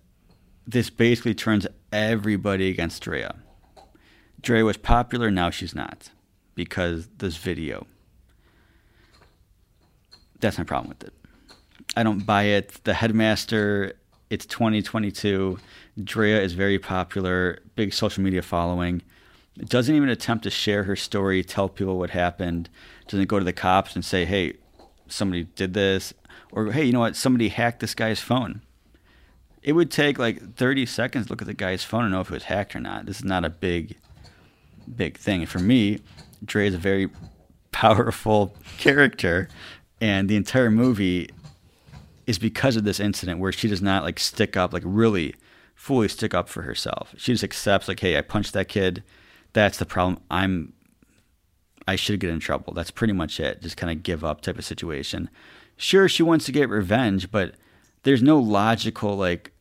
this 0.66 0.90
basically 0.90 1.34
turns 1.34 1.68
everybody 1.92 2.70
against 2.70 3.04
Drea. 3.04 3.36
Drea 4.42 4.64
was 4.64 4.78
popular, 4.78 5.30
now 5.32 5.50
she's 5.50 5.76
not 5.76 6.12
because 6.56 7.08
this 7.18 7.38
video. 7.38 7.88
That's 10.40 10.58
my 10.58 10.64
problem 10.64 10.90
with 10.90 11.04
it. 11.04 11.14
I 11.98 12.04
don't 12.04 12.26
buy 12.26 12.44
it. 12.44 12.84
The 12.84 12.94
headmaster, 12.94 13.94
it's 14.30 14.46
2022. 14.46 15.60
Drea 16.04 16.42
is 16.42 16.54
very 16.54 16.80
popular, 16.80 17.60
big 17.76 17.94
social 17.94 18.24
media 18.24 18.42
following 18.42 19.02
doesn't 19.66 19.96
even 19.96 20.10
attempt 20.10 20.44
to 20.44 20.50
share 20.50 20.84
her 20.84 20.96
story, 20.96 21.44
tell 21.44 21.68
people 21.68 21.98
what 21.98 22.12
happened, 22.12 22.70
doesn't 23.08 23.28
go 23.28 23.40
to 23.40 23.46
the 23.46 23.54
cops 23.54 23.96
and 23.96 24.06
say, 24.06 24.26
hey, 24.26 24.54
somebody 25.08 25.44
did 25.56 25.74
this, 25.74 26.14
or 26.52 26.72
hey, 26.72 26.86
you 26.86 26.94
know 26.94 27.00
what, 27.00 27.16
somebody 27.16 27.50
hacked 27.50 27.80
this 27.80 27.94
guy's 27.94 28.20
phone. 28.20 28.62
It 29.62 29.74
would 29.74 29.92
take 29.92 30.18
like 30.18 30.56
30 30.56 30.86
seconds 30.86 31.28
to 31.28 31.34
look 31.34 31.42
at 31.42 31.48
the 31.48 31.54
guy's 31.54 31.84
phone 31.84 32.04
and 32.04 32.12
know 32.12 32.22
if 32.22 32.30
it 32.30 32.34
was 32.34 32.44
hacked 32.44 32.76
or 32.76 32.80
not. 32.80 33.06
This 33.06 33.18
is 33.18 33.26
not 33.26 33.46
a 33.46 33.50
big, 33.50 33.98
big 34.96 35.18
thing. 35.18 35.46
For 35.46 35.60
me, 35.60 36.00
Dre 36.44 36.68
is 36.68 36.74
a 36.74 36.80
very 36.80 37.10
powerful 37.72 38.56
character, 38.78 39.50
and 40.02 40.30
the 40.30 40.36
entire 40.36 40.72
movie 40.72 41.30
is 42.26 42.40
because 42.40 42.76
of 42.76 42.84
this 42.84 43.00
incident 43.00 43.40
where 43.40 43.52
she 43.52 43.68
does 43.68 43.82
not 43.82 44.04
like 44.04 44.20
stick 44.20 44.56
up, 44.56 44.72
like 44.72 44.84
really 44.86 45.36
fully 45.76 46.08
stick 46.08 46.34
up 46.34 46.48
for 46.48 46.62
herself. 46.62 47.14
She 47.18 47.32
just 47.32 47.44
accepts, 47.44 47.88
like, 47.88 48.00
hey, 48.00 48.18
I 48.18 48.22
punched 48.22 48.54
that 48.54 48.68
kid 48.68 49.04
that's 49.54 49.78
the 49.78 49.86
problem. 49.86 50.22
I'm 50.30 50.74
I 51.88 51.96
should 51.96 52.20
get 52.20 52.30
in 52.30 52.40
trouble. 52.40 52.74
That's 52.74 52.92
pretty 52.92 53.14
much 53.14 53.40
it. 53.40 53.62
Just 53.62 53.78
kind 53.78 53.92
of 53.92 54.04
give 54.04 54.24
up 54.24 54.42
type 54.42 54.60
of 54.60 54.66
situation. 54.66 55.30
Sure, 55.76 56.08
she 56.08 56.22
wants 56.22 56.46
to 56.46 56.52
get 56.52 56.70
revenge, 56.70 57.32
but 57.32 57.56
there's 58.04 58.22
no 58.22 58.40
logical 58.40 59.16
like 59.16 59.52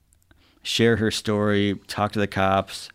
share 0.63 0.97
her 0.97 1.11
story, 1.11 1.81
talk 1.87 2.13
to 2.13 2.19
the 2.19 2.27
cops, 2.27 2.91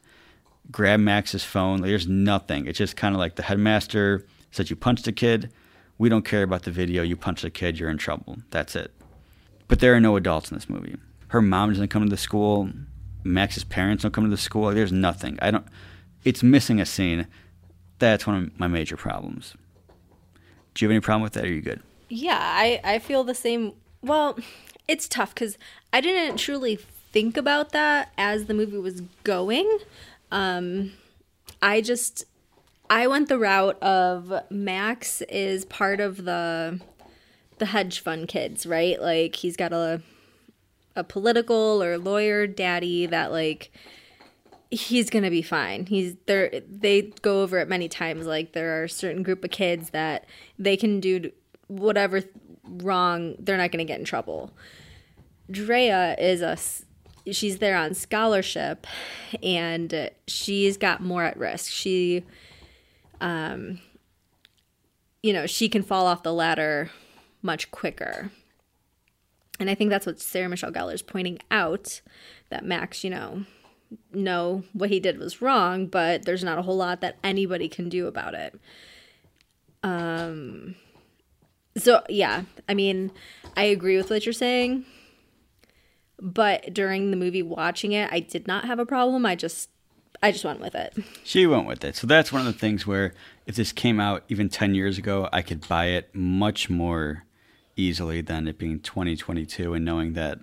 grab 0.71 0.99
Max's 0.99 1.43
phone. 1.43 1.79
Like, 1.79 1.89
there's 1.89 2.07
nothing. 2.07 2.67
It's 2.67 2.77
just 2.77 2.95
kind 2.95 3.15
of 3.15 3.19
like 3.19 3.35
the 3.35 3.43
headmaster 3.43 4.25
said 4.51 4.69
you 4.69 4.75
punched 4.75 5.07
a 5.07 5.11
kid. 5.11 5.51
We 5.97 6.09
don't 6.09 6.25
care 6.25 6.43
about 6.43 6.63
the 6.63 6.71
video. 6.71 7.03
You 7.03 7.15
punched 7.15 7.43
a 7.43 7.49
kid, 7.49 7.79
you're 7.79 7.89
in 7.89 7.97
trouble. 7.97 8.37
That's 8.51 8.75
it. 8.75 8.91
But 9.67 9.79
there 9.79 9.95
are 9.95 9.99
no 9.99 10.15
adults 10.15 10.51
in 10.51 10.57
this 10.57 10.69
movie. 10.69 10.97
Her 11.29 11.41
mom 11.41 11.69
doesn't 11.69 11.87
come 11.87 12.03
to 12.03 12.09
the 12.09 12.17
school. 12.17 12.69
Max's 13.23 13.63
parents 13.63 14.03
don't 14.03 14.11
come 14.11 14.25
to 14.25 14.29
the 14.29 14.37
school. 14.37 14.65
Like, 14.65 14.75
there's 14.75 14.91
nothing. 14.91 15.39
I 15.41 15.51
don't 15.51 15.65
it's 16.23 16.43
missing 16.43 16.79
a 16.79 16.85
scene. 16.85 17.27
That's 17.99 18.25
one 18.25 18.35
of 18.35 18.59
my 18.59 18.67
major 18.67 18.97
problems. 18.97 19.55
Do 20.73 20.83
you 20.83 20.89
have 20.89 20.93
any 20.93 21.01
problem 21.01 21.21
with 21.21 21.33
that? 21.33 21.45
Are 21.45 21.51
you 21.51 21.61
good? 21.61 21.81
Yeah, 22.09 22.39
I, 22.39 22.79
I 22.83 22.99
feel 22.99 23.23
the 23.23 23.35
same. 23.35 23.73
Well, 24.01 24.37
it's 24.87 25.07
tough 25.07 25.33
because 25.33 25.57
I 25.91 26.01
didn't 26.01 26.37
truly 26.37 26.75
think 27.11 27.37
about 27.37 27.71
that 27.71 28.11
as 28.17 28.45
the 28.45 28.53
movie 28.53 28.77
was 28.77 29.01
going. 29.23 29.79
Um, 30.31 30.93
I 31.61 31.81
just 31.81 32.25
I 32.89 33.07
went 33.07 33.29
the 33.29 33.39
route 33.39 33.81
of 33.81 34.33
Max 34.49 35.21
is 35.23 35.65
part 35.65 35.99
of 35.99 36.25
the 36.25 36.79
the 37.59 37.67
hedge 37.67 37.99
fund 37.99 38.27
kids, 38.27 38.65
right? 38.65 39.01
Like 39.01 39.35
he's 39.35 39.55
got 39.55 39.73
a 39.73 40.01
a 40.95 41.03
political 41.03 41.81
or 41.81 41.97
lawyer 41.97 42.45
daddy 42.45 43.05
that 43.05 43.31
like 43.31 43.71
he's 44.69 45.09
gonna 45.09 45.29
be 45.29 45.41
fine. 45.41 45.85
He's 45.85 46.15
there. 46.25 46.51
They 46.67 47.13
go 47.21 47.41
over 47.41 47.59
it 47.59 47.67
many 47.67 47.87
times. 47.87 48.25
Like 48.25 48.53
there 48.53 48.81
are 48.81 48.85
a 48.85 48.89
certain 48.89 49.23
group 49.23 49.43
of 49.43 49.51
kids 49.51 49.91
that 49.91 50.25
they 50.59 50.75
can 50.75 50.99
do 50.99 51.31
whatever 51.67 52.21
wrong. 52.63 53.35
They're 53.39 53.57
not 53.57 53.71
gonna 53.71 53.85
get 53.85 53.99
in 53.99 54.05
trouble. 54.05 54.51
Drea 55.49 56.15
is 56.17 56.41
a. 56.41 56.57
She's 57.31 57.59
there 57.59 57.77
on 57.77 57.93
scholarship, 57.93 58.85
and 59.41 60.09
she's 60.27 60.75
got 60.75 61.01
more 61.01 61.23
at 61.23 61.37
risk. 61.37 61.71
She, 61.71 62.23
um, 63.21 63.79
you 65.21 65.31
know, 65.31 65.45
she 65.45 65.69
can 65.69 65.83
fall 65.83 66.05
off 66.05 66.23
the 66.23 66.33
ladder 66.33 66.91
much 67.41 67.71
quicker. 67.71 68.31
And 69.59 69.69
I 69.69 69.75
think 69.75 69.89
that's 69.89 70.05
what 70.05 70.19
Sarah 70.19 70.49
Michelle 70.49 70.71
Gellar 70.71 70.93
is 70.93 71.01
pointing 71.01 71.39
out 71.51 72.01
that 72.49 72.65
Max, 72.65 73.03
you 73.03 73.09
know, 73.09 73.45
know 74.11 74.63
what 74.73 74.89
he 74.89 74.99
did 74.99 75.19
was 75.19 75.41
wrong, 75.41 75.87
but 75.87 76.25
there's 76.25 76.43
not 76.43 76.57
a 76.57 76.63
whole 76.63 76.77
lot 76.77 77.01
that 77.01 77.17
anybody 77.23 77.69
can 77.69 77.89
do 77.89 78.07
about 78.07 78.33
it. 78.33 78.59
Um 79.83 80.75
so 81.77 82.03
yeah, 82.09 82.43
I 82.67 82.73
mean, 82.73 83.11
I 83.55 83.63
agree 83.63 83.97
with 83.97 84.09
what 84.09 84.25
you're 84.25 84.33
saying. 84.33 84.85
But 86.19 86.73
during 86.73 87.11
the 87.11 87.17
movie 87.17 87.43
watching 87.43 87.91
it, 87.91 88.09
I 88.11 88.21
did 88.21 88.47
not 88.47 88.65
have 88.65 88.79
a 88.79 88.85
problem. 88.85 89.25
I 89.25 89.35
just 89.35 89.69
I 90.21 90.31
just 90.31 90.45
went 90.45 90.61
with 90.61 90.73
it. 90.73 90.95
She 91.23 91.45
went 91.45 91.67
with 91.67 91.83
it. 91.83 91.97
So 91.97 92.07
that's 92.07 92.31
one 92.31 92.47
of 92.47 92.53
the 92.53 92.57
things 92.57 92.87
where 92.87 93.13
if 93.45 93.55
this 93.55 93.73
came 93.73 93.99
out 93.99 94.23
even 94.29 94.47
10 94.47 94.73
years 94.73 94.97
ago, 94.97 95.27
I 95.33 95.41
could 95.41 95.67
buy 95.67 95.87
it 95.87 96.15
much 96.15 96.69
more 96.69 97.25
easily 97.75 98.21
than 98.21 98.47
it 98.47 98.57
being 98.57 98.79
2022 98.79 99.73
and 99.73 99.83
knowing 99.83 100.13
that 100.13 100.39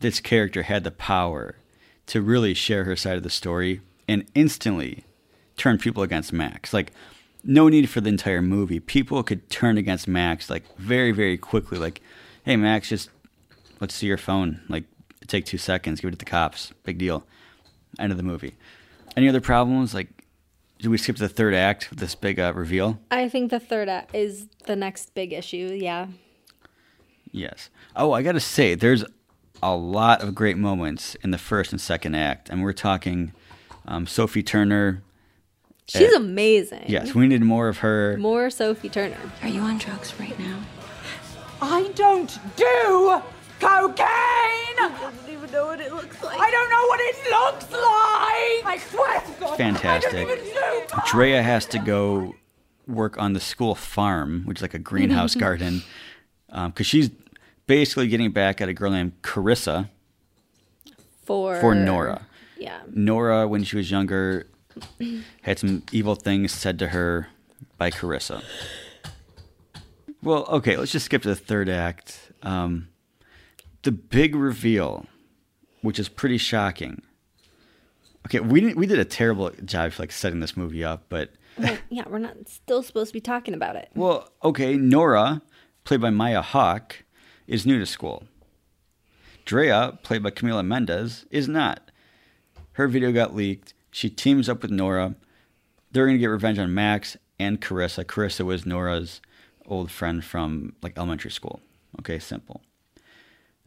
this 0.00 0.20
character 0.20 0.62
had 0.62 0.84
the 0.84 0.90
power 0.90 1.56
to 2.06 2.22
really 2.22 2.54
share 2.54 2.84
her 2.84 2.96
side 2.96 3.16
of 3.16 3.22
the 3.22 3.30
story 3.30 3.80
and 4.08 4.24
instantly 4.34 5.04
turn 5.56 5.78
people 5.78 6.02
against 6.02 6.32
Max. 6.32 6.72
Like, 6.72 6.92
no 7.44 7.68
need 7.68 7.88
for 7.88 8.00
the 8.00 8.08
entire 8.08 8.42
movie. 8.42 8.80
People 8.80 9.22
could 9.22 9.48
turn 9.50 9.78
against 9.78 10.08
Max 10.08 10.50
like 10.50 10.64
very, 10.76 11.12
very 11.12 11.36
quickly. 11.36 11.78
Like, 11.78 12.00
hey, 12.44 12.56
Max, 12.56 12.88
just 12.88 13.10
let's 13.80 13.94
see 13.94 14.06
your 14.06 14.16
phone. 14.16 14.62
Like, 14.68 14.84
take 15.26 15.44
two 15.44 15.58
seconds, 15.58 16.00
give 16.00 16.08
it 16.08 16.12
to 16.12 16.18
the 16.18 16.24
cops. 16.24 16.72
Big 16.84 16.98
deal. 16.98 17.26
End 17.98 18.10
of 18.10 18.16
the 18.16 18.24
movie. 18.24 18.54
Any 19.16 19.28
other 19.28 19.40
problems? 19.40 19.94
Like, 19.94 20.08
do 20.78 20.90
we 20.90 20.98
skip 20.98 21.16
to 21.16 21.22
the 21.22 21.28
third 21.28 21.54
act 21.54 21.90
with 21.90 21.98
this 21.98 22.14
big 22.14 22.40
uh, 22.40 22.52
reveal? 22.54 22.98
I 23.10 23.28
think 23.28 23.50
the 23.50 23.60
third 23.60 23.88
act 23.88 24.14
is 24.14 24.48
the 24.66 24.76
next 24.76 25.14
big 25.14 25.32
issue. 25.32 25.78
Yeah. 25.80 26.08
Yes. 27.30 27.70
Oh, 27.94 28.12
I 28.12 28.22
got 28.22 28.32
to 28.32 28.40
say, 28.40 28.74
there's 28.74 29.04
a 29.62 29.74
lot 29.76 30.22
of 30.22 30.34
great 30.34 30.56
moments 30.56 31.14
in 31.16 31.30
the 31.30 31.38
first 31.38 31.72
and 31.72 31.80
second 31.80 32.14
act. 32.14 32.48
And 32.48 32.62
we're 32.62 32.72
talking 32.72 33.32
um, 33.86 34.06
Sophie 34.06 34.42
Turner. 34.42 35.02
She's 35.86 36.14
uh, 36.14 36.16
amazing. 36.16 36.84
Yes, 36.86 37.14
we 37.14 37.26
need 37.26 37.42
more 37.42 37.68
of 37.68 37.78
her. 37.78 38.16
More 38.18 38.50
Sophie 38.50 38.88
Turner. 38.88 39.18
Are 39.42 39.48
you 39.48 39.60
on 39.60 39.78
drugs 39.78 40.18
right 40.18 40.38
now? 40.38 40.60
I 41.60 41.88
don't 41.94 42.38
do 42.56 43.22
cocaine! 43.60 44.06
I 44.06 44.98
don't 45.00 45.28
even 45.30 45.50
know 45.50 45.66
what 45.66 45.80
it 45.80 45.92
looks 45.92 46.22
like. 46.22 46.38
I 46.38 46.50
don't 46.50 46.70
know 46.70 46.86
what 46.86 47.00
it 47.00 47.16
looks 47.30 47.72
like! 47.72 48.66
I 48.66 48.78
swear 48.90 49.20
to 49.20 49.40
God. 49.40 49.56
Fantastic. 49.56 50.14
I 50.14 50.24
don't 50.24 50.38
even 50.38 50.54
know. 50.54 50.86
Drea 51.06 51.42
has 51.42 51.66
to 51.66 51.78
go 51.78 52.34
work 52.86 53.18
on 53.18 53.32
the 53.32 53.40
school 53.40 53.74
farm, 53.74 54.42
which 54.44 54.58
is 54.58 54.62
like 54.62 54.74
a 54.74 54.78
greenhouse 54.78 55.34
garden, 55.46 55.82
because 56.48 56.66
um, 56.66 56.72
she's 56.82 57.10
basically 57.66 58.08
getting 58.08 58.30
back 58.30 58.60
at 58.60 58.68
a 58.68 58.74
girl 58.74 58.90
named 58.90 59.20
Carissa 59.22 59.88
for 61.24 61.60
for 61.60 61.74
Nora. 61.74 62.26
Yeah. 62.58 62.80
Nora, 62.90 63.46
when 63.48 63.64
she 63.64 63.76
was 63.76 63.90
younger, 63.90 64.46
had 65.42 65.58
some 65.58 65.82
evil 65.92 66.14
things 66.14 66.52
said 66.52 66.78
to 66.78 66.88
her 66.88 67.28
by 67.78 67.90
Carissa. 67.90 68.42
Well, 70.22 70.44
okay, 70.46 70.76
let's 70.76 70.92
just 70.92 71.06
skip 71.06 71.22
to 71.22 71.28
the 71.28 71.36
third 71.36 71.68
act. 71.68 72.32
Um, 72.42 72.88
the 73.82 73.92
big 73.92 74.34
reveal, 74.34 75.06
which 75.82 75.98
is 75.98 76.08
pretty 76.08 76.38
shocking. 76.38 77.02
Okay, 78.26 78.40
we 78.40 78.60
didn't, 78.60 78.76
we 78.76 78.86
did 78.86 78.98
a 78.98 79.04
terrible 79.04 79.50
job 79.64 79.92
like 79.98 80.10
setting 80.10 80.40
this 80.40 80.56
movie 80.56 80.82
up, 80.82 81.04
but 81.10 81.30
well, 81.58 81.76
yeah, 81.90 82.04
we're 82.08 82.18
not 82.18 82.48
still 82.48 82.82
supposed 82.82 83.10
to 83.10 83.12
be 83.12 83.20
talking 83.20 83.52
about 83.52 83.76
it. 83.76 83.90
Well, 83.94 84.30
okay, 84.42 84.76
Nora, 84.76 85.42
played 85.84 86.00
by 86.00 86.10
Maya 86.10 86.40
Hawke, 86.40 87.04
is 87.46 87.66
new 87.66 87.78
to 87.78 87.86
school. 87.86 88.24
Drea, 89.44 89.98
played 90.02 90.22
by 90.22 90.30
Camila 90.30 90.64
Mendes, 90.64 91.26
is 91.30 91.48
not. 91.48 91.90
Her 92.72 92.88
video 92.88 93.12
got 93.12 93.34
leaked. 93.36 93.73
She 93.94 94.10
teams 94.10 94.48
up 94.48 94.62
with 94.62 94.72
Nora. 94.72 95.14
they're 95.92 96.04
gonna 96.04 96.18
get 96.18 96.26
revenge 96.26 96.58
on 96.58 96.74
Max 96.74 97.16
and 97.38 97.60
Carissa. 97.60 98.04
Carissa 98.04 98.44
was 98.44 98.66
Nora's 98.66 99.20
old 99.66 99.88
friend 99.88 100.24
from 100.24 100.74
like 100.82 100.98
elementary 100.98 101.30
school. 101.30 101.60
Okay, 102.00 102.18
simple. 102.18 102.60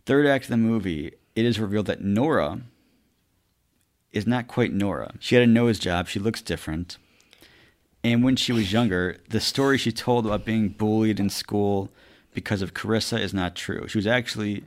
Third 0.05 0.25
act 0.25 0.43
of 0.43 0.49
the 0.49 0.57
movie, 0.57 1.13
it 1.33 1.45
is 1.45 1.61
revealed 1.61 1.85
that 1.85 2.01
Nora 2.01 2.59
is 4.11 4.27
not 4.27 4.49
quite 4.49 4.73
Nora. 4.73 5.13
She 5.19 5.35
had 5.35 5.45
a 5.45 5.47
nose 5.47 5.79
job. 5.79 6.09
She 6.09 6.19
looks 6.19 6.41
different. 6.41 6.97
And 8.03 8.21
when 8.21 8.35
she 8.35 8.51
was 8.51 8.73
younger, 8.73 9.19
the 9.29 9.39
story 9.39 9.77
she 9.77 9.93
told 9.93 10.25
about 10.25 10.43
being 10.43 10.67
bullied 10.67 11.21
in 11.21 11.29
school 11.29 11.89
because 12.33 12.61
of 12.61 12.73
Carissa 12.73 13.17
is 13.17 13.33
not 13.33 13.55
true. 13.55 13.87
She 13.87 13.97
was 13.97 14.07
actually 14.07 14.65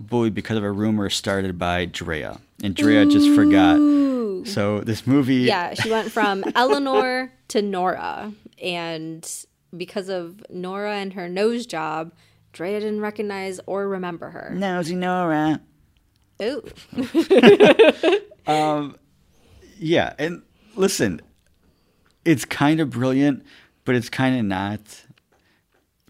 bullied 0.00 0.34
because 0.34 0.56
of 0.56 0.64
a 0.64 0.72
rumor 0.72 1.08
started 1.10 1.60
by 1.60 1.84
Drea. 1.84 2.40
And 2.60 2.74
Drea 2.74 3.06
just 3.06 3.32
forgot. 3.36 3.78
So 4.46 4.80
this 4.80 5.06
movie 5.06 5.34
Yeah, 5.36 5.74
she 5.74 5.90
went 5.90 6.10
from 6.10 6.44
Eleanor 6.54 7.32
to 7.48 7.62
Nora. 7.62 8.32
And 8.62 9.28
because 9.76 10.08
of 10.08 10.42
Nora 10.50 10.94
and 10.96 11.12
her 11.12 11.28
nose 11.28 11.66
job, 11.66 12.12
Drea 12.52 12.80
didn't 12.80 13.00
recognize 13.00 13.60
or 13.66 13.86
remember 13.88 14.30
her. 14.30 14.52
Nosy 14.54 14.94
Nora. 14.94 15.60
Ooh. 16.42 16.62
Um, 18.46 18.96
yeah, 19.76 20.14
and 20.20 20.42
listen, 20.76 21.20
it's 22.24 22.44
kind 22.44 22.78
of 22.80 22.90
brilliant, 22.90 23.44
but 23.84 23.96
it's 23.96 24.08
kind 24.08 24.38
of 24.38 24.44
not. 24.44 24.80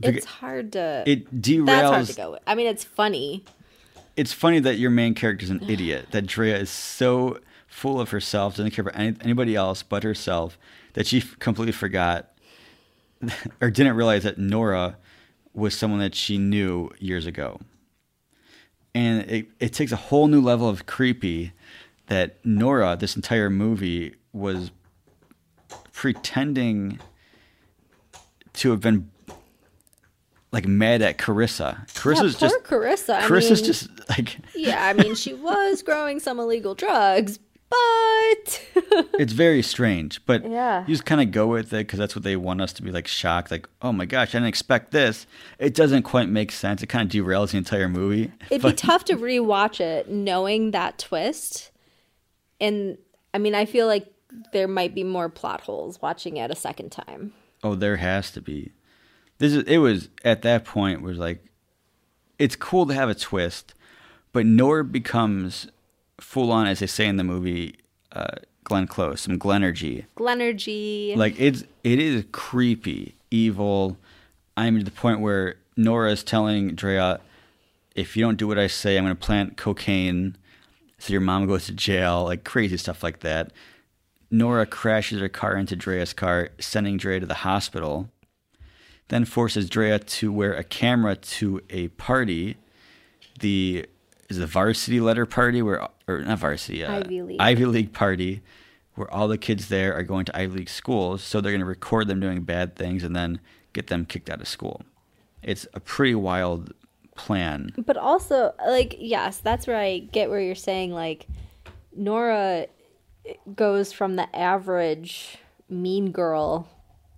It's 0.02 0.26
hard 0.26 0.72
to. 0.72 1.02
It 1.06 1.40
derails. 1.40 1.66
that's 1.66 1.88
hard 1.90 2.06
to 2.08 2.14
go 2.14 2.30
with. 2.32 2.42
I 2.46 2.54
mean, 2.54 2.66
it's 2.66 2.84
funny. 2.84 3.44
it's 4.16 4.34
funny 4.34 4.58
that 4.60 4.76
your 4.76 4.90
main 4.90 5.14
character 5.14 5.44
is 5.44 5.50
an 5.50 5.62
idiot. 5.66 6.08
That 6.10 6.26
Drea 6.26 6.58
is 6.58 6.68
so 6.68 7.38
full 7.76 8.00
of 8.00 8.08
herself, 8.08 8.56
doesn't 8.56 8.70
care 8.70 8.82
about 8.84 8.98
any, 8.98 9.14
anybody 9.20 9.54
else 9.54 9.82
but 9.82 10.02
herself, 10.02 10.58
that 10.94 11.06
she 11.06 11.18
f- 11.18 11.38
completely 11.38 11.72
forgot 11.72 12.32
or 13.60 13.70
didn't 13.70 13.94
realize 13.96 14.22
that 14.22 14.38
Nora 14.38 14.96
was 15.52 15.76
someone 15.76 16.00
that 16.00 16.14
she 16.14 16.38
knew 16.38 16.90
years 16.98 17.26
ago. 17.26 17.60
And 18.94 19.30
it, 19.30 19.48
it 19.60 19.74
takes 19.74 19.92
a 19.92 19.96
whole 19.96 20.26
new 20.26 20.40
level 20.40 20.70
of 20.70 20.86
creepy 20.86 21.52
that 22.06 22.38
Nora, 22.46 22.96
this 22.98 23.14
entire 23.14 23.50
movie, 23.50 24.14
was 24.32 24.70
pretending 25.92 26.98
to 28.54 28.70
have 28.70 28.80
been 28.80 29.10
like 30.50 30.66
mad 30.66 31.02
at 31.02 31.18
Carissa. 31.18 31.86
Carissa's 31.88 32.40
yeah, 32.40 32.48
just 32.48 32.64
poor 32.64 32.80
Carissa. 32.80 33.16
I 33.16 33.28
Carissa's 33.28 33.60
mean, 33.60 33.66
just 33.66 34.08
like 34.08 34.38
yeah, 34.54 34.86
I 34.86 34.94
mean, 34.94 35.14
she 35.14 35.34
was 35.34 35.82
growing 35.82 36.20
some 36.20 36.40
illegal 36.40 36.74
drugs, 36.74 37.38
but 37.68 38.62
it's 39.18 39.32
very 39.32 39.62
strange, 39.62 40.24
but 40.26 40.48
Yeah. 40.48 40.82
you 40.86 40.94
just 40.94 41.04
kind 41.04 41.20
of 41.20 41.30
go 41.30 41.46
with 41.48 41.72
it 41.72 41.78
because 41.86 41.98
that's 41.98 42.14
what 42.14 42.22
they 42.22 42.36
want 42.36 42.60
us 42.60 42.72
to 42.74 42.82
be 42.82 42.90
like 42.90 43.06
shocked, 43.06 43.50
like 43.50 43.68
oh 43.82 43.92
my 43.92 44.04
gosh, 44.06 44.28
I 44.30 44.38
didn't 44.38 44.48
expect 44.48 44.90
this. 44.92 45.26
It 45.58 45.74
doesn't 45.74 46.02
quite 46.04 46.28
make 46.28 46.52
sense. 46.52 46.82
It 46.82 46.86
kind 46.86 47.06
of 47.12 47.12
derails 47.24 47.50
the 47.52 47.58
entire 47.58 47.88
movie. 47.88 48.32
it'd 48.50 48.62
be 48.62 48.72
tough 48.72 49.04
to 49.06 49.16
rewatch 49.16 49.80
it 49.80 50.10
knowing 50.10 50.70
that 50.72 50.98
twist. 50.98 51.70
And 52.60 52.98
I 53.34 53.38
mean, 53.38 53.54
I 53.54 53.64
feel 53.66 53.86
like 53.86 54.06
there 54.52 54.68
might 54.68 54.94
be 54.94 55.04
more 55.04 55.28
plot 55.28 55.62
holes 55.62 56.00
watching 56.02 56.36
it 56.36 56.50
a 56.50 56.56
second 56.56 56.90
time. 56.90 57.32
Oh, 57.62 57.74
there 57.74 57.96
has 57.96 58.30
to 58.32 58.40
be. 58.40 58.72
This 59.38 59.52
is 59.52 59.64
it 59.64 59.78
was 59.78 60.08
at 60.24 60.42
that 60.42 60.64
point 60.64 61.02
was 61.02 61.18
like 61.18 61.44
it's 62.38 62.56
cool 62.56 62.86
to 62.86 62.94
have 62.94 63.08
a 63.08 63.14
twist, 63.14 63.74
but 64.32 64.46
Nora 64.46 64.84
becomes 64.84 65.68
full 66.26 66.50
on, 66.50 66.66
as 66.66 66.80
they 66.80 66.86
say 66.86 67.06
in 67.06 67.16
the 67.16 67.24
movie, 67.24 67.76
uh, 68.12 68.36
Glenn 68.64 68.88
Close, 68.88 69.20
some 69.20 69.38
Glenergy. 69.38 70.06
Glenergy. 70.16 71.16
Like 71.16 71.38
it's 71.38 71.62
it 71.84 72.00
is 72.00 72.24
creepy, 72.32 73.14
evil. 73.30 73.96
I'm 74.56 74.78
to 74.78 74.84
the 74.84 74.90
point 74.90 75.20
where 75.20 75.56
Nora 75.76 76.10
is 76.10 76.24
telling 76.24 76.74
Drea, 76.74 77.20
if 77.94 78.16
you 78.16 78.24
don't 78.24 78.36
do 78.36 78.48
what 78.48 78.58
I 78.58 78.66
say, 78.66 78.98
I'm 78.98 79.04
gonna 79.04 79.14
plant 79.14 79.56
cocaine 79.56 80.36
so 80.98 81.12
your 81.12 81.20
mom 81.20 81.46
goes 81.46 81.66
to 81.66 81.72
jail, 81.72 82.24
like 82.24 82.42
crazy 82.44 82.76
stuff 82.76 83.02
like 83.02 83.20
that. 83.20 83.52
Nora 84.30 84.66
crashes 84.66 85.20
her 85.20 85.28
car 85.28 85.56
into 85.56 85.76
Drea's 85.76 86.12
car, 86.12 86.50
sending 86.58 86.96
Drea 86.96 87.20
to 87.20 87.26
the 87.26 87.34
hospital. 87.34 88.08
Then 89.08 89.24
forces 89.24 89.68
Drea 89.68 90.00
to 90.00 90.32
wear 90.32 90.54
a 90.54 90.64
camera 90.64 91.14
to 91.14 91.60
a 91.70 91.88
party. 91.88 92.56
The 93.38 93.86
is 94.28 94.38
the 94.38 94.46
varsity 94.46 95.00
letter 95.00 95.26
party 95.26 95.62
where 95.62 95.86
or 96.08 96.20
not 96.22 96.38
varsity, 96.38 96.84
uh, 96.84 97.00
Ivy 97.00 97.22
League. 97.22 97.40
Ivy 97.40 97.64
League 97.66 97.92
party 97.92 98.42
where 98.96 99.12
all 99.12 99.28
the 99.28 99.38
kids 99.38 99.68
there 99.68 99.94
are 99.94 100.02
going 100.02 100.24
to 100.24 100.36
Ivy 100.36 100.58
League 100.58 100.70
schools, 100.70 101.22
so 101.22 101.40
they're 101.40 101.52
going 101.52 101.60
to 101.60 101.66
record 101.66 102.08
them 102.08 102.18
doing 102.18 102.42
bad 102.42 102.76
things 102.76 103.04
and 103.04 103.14
then 103.14 103.40
get 103.72 103.88
them 103.88 104.06
kicked 104.06 104.30
out 104.30 104.40
of 104.40 104.48
school. 104.48 104.82
It's 105.42 105.66
a 105.74 105.80
pretty 105.80 106.14
wild 106.14 106.72
plan. 107.14 107.72
but 107.84 107.96
also, 107.96 108.54
like, 108.66 108.96
yes, 108.98 109.38
that's 109.38 109.66
where 109.66 109.76
I 109.76 109.98
get 109.98 110.30
where 110.30 110.40
you're 110.40 110.54
saying, 110.54 110.92
like, 110.92 111.26
Nora 111.94 112.66
goes 113.54 113.92
from 113.92 114.16
the 114.16 114.34
average 114.36 115.38
mean 115.68 116.10
girl 116.10 116.68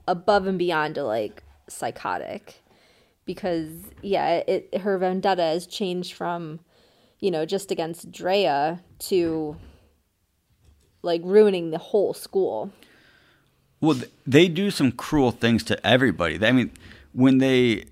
above 0.07 0.47
and 0.47 0.59
beyond 0.59 0.97
to, 0.97 1.05
like, 1.05 1.43
psychotic. 1.69 2.63
Because, 3.25 3.71
yeah, 4.03 4.43
it 4.47 4.81
her 4.81 4.99
vendetta 4.99 5.43
has 5.43 5.67
changed 5.67 6.15
from, 6.15 6.61
you 7.21 7.31
know, 7.31 7.45
just 7.45 7.71
against 7.71 8.11
Drea 8.13 8.81
to, 9.01 9.57
like, 11.03 11.21
ruining 11.25 11.71
the 11.71 11.79
whole 11.79 12.15
school. 12.15 12.73
Well, 13.81 14.01
they 14.27 14.49
do 14.49 14.71
some 14.71 14.93
cruel 14.93 15.31
things 15.31 15.63
to 15.65 15.87
everybody. 15.87 16.45
I 16.45 16.53
mean, 16.53 16.73
when 17.13 17.39
they 17.39 17.85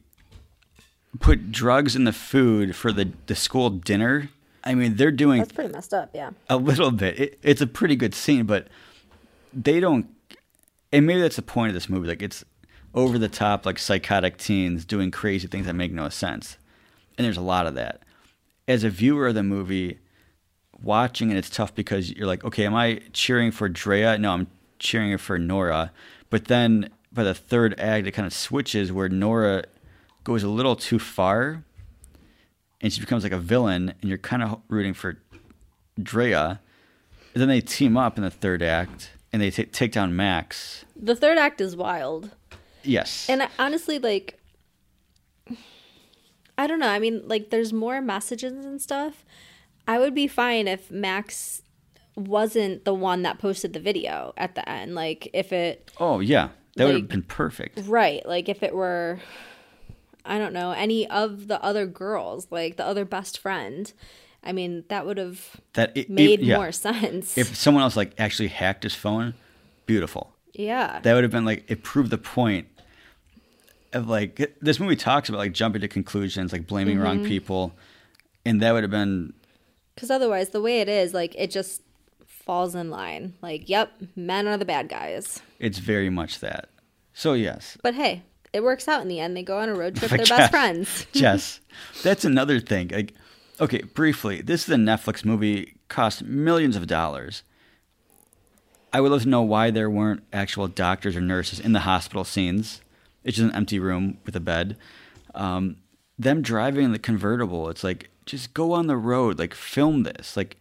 put 1.21 1.53
drugs 1.53 1.97
in 1.97 2.05
the 2.05 2.13
food 2.13 2.75
for 2.75 2.93
the, 2.93 3.13
the 3.27 3.35
school 3.35 3.71
dinner, 3.71 4.31
I 4.65 4.75
mean, 4.75 4.97
they're 4.97 5.13
doing 5.13 5.39
That's 5.39 5.53
pretty 5.53 5.73
messed 5.73 5.95
up, 5.95 6.11
yeah. 6.13 6.31
a 6.51 6.57
little 6.57 6.91
bit. 6.91 7.21
It, 7.21 7.39
it's 7.43 7.61
a 7.61 7.67
pretty 7.69 7.95
good 7.95 8.15
scene, 8.15 8.47
but 8.47 8.67
they 9.53 9.79
don't. 9.79 10.09
And 10.93 11.07
maybe 11.07 11.21
that's 11.21 11.37
the 11.37 11.43
point 11.43 11.69
of 11.69 11.75
this 11.75 11.89
movie. 11.89 12.09
Like 12.09 12.21
it's 12.21 12.45
over 12.93 13.17
the 13.17 13.29
top, 13.29 13.65
like 13.65 13.79
psychotic 13.79 14.39
teens 14.39 14.85
doing 14.85 15.13
crazy 15.13 15.47
things 15.47 15.67
that 15.67 15.75
make 15.75 15.93
no 15.93 16.09
sense. 16.09 16.57
And 17.17 17.25
there's 17.25 17.37
a 17.37 17.43
lot 17.43 17.67
of 17.67 17.77
that. 17.77 18.03
As 18.69 18.85
a 18.85 18.91
viewer 18.91 19.29
of 19.29 19.35
the 19.35 19.43
movie, 19.43 19.99
watching 20.83 21.31
it, 21.31 21.37
it's 21.37 21.51
tough 21.51 21.75
because 21.75 22.11
you're 22.11 22.27
like, 22.27 22.45
okay, 22.45 22.67
am 22.67 22.75
I 22.75 23.01
cheering 23.13 23.51
for 23.51 23.69
Drea? 23.69 24.19
No, 24.19 24.33
I'm 24.33 24.49
cheering 24.79 25.17
for 25.19 25.39
Nora. 25.39 25.93
But 26.31 26.47
then 26.47 26.91
by 27.13 27.23
the 27.23 27.35
third 27.35 27.79
act, 27.79 28.07
it 28.07 28.13
kind 28.13 28.27
of 28.27 28.33
switches 28.33 28.93
where 28.93 29.09
Nora 29.09 29.65
goes 30.25 30.43
a 30.43 30.49
little 30.49 30.77
too 30.77 30.99
far 30.99 31.65
and 32.81 32.93
she 32.93 33.01
becomes 33.01 33.23
like 33.23 33.33
a 33.33 33.39
villain, 33.39 33.95
and 34.01 34.09
you're 34.09 34.19
kind 34.19 34.43
of 34.43 34.61
rooting 34.69 34.93
for 34.95 35.19
Drea. 36.01 36.61
And 37.35 37.41
then 37.41 37.49
they 37.49 37.61
team 37.61 37.97
up 37.97 38.19
in 38.19 38.23
the 38.23 38.31
third 38.31 38.63
act 38.63 39.11
and 39.33 39.41
they 39.41 39.51
ta 39.51 39.65
take 39.73 39.93
down 39.93 40.15
Max. 40.15 40.85
The 40.95 41.17
third 41.17 41.39
act 41.39 41.61
is 41.61 41.75
wild. 41.75 42.31
Yes. 42.83 43.29
And 43.29 43.43
I, 43.43 43.49
honestly, 43.59 43.99
like, 43.99 44.39
I 46.59 46.67
don't 46.67 46.79
know. 46.79 46.89
I 46.89 46.99
mean, 46.99 47.23
like, 47.27 47.51
there's 47.51 47.73
more 47.73 48.01
messages 48.01 48.65
and 48.65 48.81
stuff. 48.81 49.25
I 49.87 49.99
would 49.99 50.15
be 50.15 50.27
fine 50.27 50.67
if 50.69 50.91
Max 50.91 51.63
wasn't 52.17 52.85
the 52.85 52.95
one 52.95 53.23
that 53.23 53.39
posted 53.39 53.73
the 53.73 53.81
video 53.81 54.33
at 54.37 54.55
the 54.55 54.67
end. 54.69 54.95
Like, 54.95 55.29
if 55.33 55.53
it, 55.53 55.91
oh, 56.01 56.21
yeah. 56.21 56.49
That 56.77 56.87
would 56.87 56.95
have 56.95 57.09
been 57.09 57.23
perfect. 57.23 57.81
right, 57.87 58.25
like, 58.27 58.49
if 58.51 58.63
it 58.63 58.75
were, 58.75 59.19
I 60.27 60.39
don't 60.39 60.53
know, 60.53 60.73
any 60.73 61.09
of 61.09 61.49
the 61.49 61.63
other 61.63 61.87
girls, 61.87 62.49
like 62.51 62.77
the 62.77 62.85
other 62.85 63.05
best 63.07 63.39
friend. 63.39 63.91
I 64.45 64.53
mean, 64.53 64.85
that 64.89 65.07
would 65.07 65.17
have 65.19 65.57
That 65.73 65.91
it, 65.97 66.01
it- 66.01 66.11
made 66.11 66.41
yeah. 66.41 66.57
more 66.57 66.73
sense. 66.73 67.37
If 67.39 67.57
someone 67.57 67.83
else 67.83 67.97
like 67.97 68.13
actually 68.19 68.49
hacked 68.49 68.83
his 68.83 68.95
phone, 68.95 69.35
beautiful. 69.87 70.35
yeah. 70.53 71.01
That 71.03 71.15
would 71.15 71.25
have 71.25 71.31
been 71.33 71.45
like 71.47 71.65
it 71.71 71.83
proved 71.83 72.11
the 72.11 72.19
point 72.19 72.67
of 73.93 74.09
like 74.09 74.55
this 74.61 74.79
movie 74.81 74.97
talks 74.97 75.29
about 75.29 75.39
like 75.39 75.53
jumping 75.53 75.81
to 75.83 75.89
conclusions, 75.89 76.53
like 76.53 76.67
blaming 76.67 76.99
wrong 76.99 77.19
Mm-hmm. 77.19 77.29
people, 77.29 77.73
and 78.45 78.61
that 78.63 78.73
would 78.73 78.83
have 78.85 78.91
been 78.91 79.33
Because 79.95 80.11
otherwise, 80.11 80.51
the 80.51 80.61
way 80.61 80.81
it 80.81 80.89
is, 80.89 81.15
like, 81.15 81.35
it 81.37 81.51
just 81.51 81.83
falls 82.27 82.75
in 82.75 82.91
line. 82.91 83.35
Like, 83.43 83.69
yep, 83.69 83.93
men 84.15 84.47
are 84.47 84.57
the 84.57 84.65
bad 84.65 84.89
guys. 84.89 85.41
it's 85.59 85.79
very 85.79 86.11
much 86.11 86.41
that. 86.41 86.69
So 87.15 87.33
yes, 87.33 87.79
But 87.83 87.95
hey, 87.95 88.23
it 88.53 88.63
works 88.63 88.87
out 88.89 89.01
in 89.03 89.09
the 89.09 89.19
end. 89.21 89.37
They 89.37 89.43
go 89.43 89.59
on 89.59 89.69
a 89.69 89.75
road 89.75 89.97
trip. 89.97 90.11
They're 90.13 90.19
Jess- 90.19 90.29
best 90.39 90.51
friends. 90.51 91.07
Jess, 91.13 91.61
that's 92.03 92.25
another 92.25 92.61
thing. 92.61 92.89
Like, 92.89 93.15
okay, 93.61 93.83
briefly, 93.83 94.43
this 94.43 94.65
is 94.65 94.71
a 94.71 94.77
Netflix 94.77 95.25
movie, 95.25 95.77
cost 95.89 96.23
millions 96.25 96.77
of 96.77 96.87
dollars. 96.87 97.43
I 98.93 99.01
would 99.01 99.11
love 99.13 99.23
to 99.23 99.29
know 99.29 99.43
why 99.43 99.71
there 99.71 99.91
weren't 99.91 100.23
actual 100.33 100.69
doctors 100.69 101.17
or 101.17 101.21
nurses 101.21 101.59
in 101.61 101.73
the 101.73 101.81
hospital 101.81 102.25
scenes. 102.25 102.81
It's 103.27 103.37
just 103.37 103.51
an 103.51 103.55
empty 103.55 103.79
room 103.79 104.17
with 104.25 104.35
a 104.35 104.41
bed. 104.41 104.79
Um, 105.35 105.77
them 106.19 106.41
driving 106.41 106.87
in 106.87 106.93
the 106.93 106.99
convertible, 106.99 107.69
it's 107.69 107.85
like 107.85 108.09
just 108.25 108.55
go 108.55 108.73
on 108.73 108.87
the 108.87 108.97
road, 108.97 109.39
like 109.39 109.53
film 109.53 110.05
this. 110.05 110.35
Like 110.35 110.57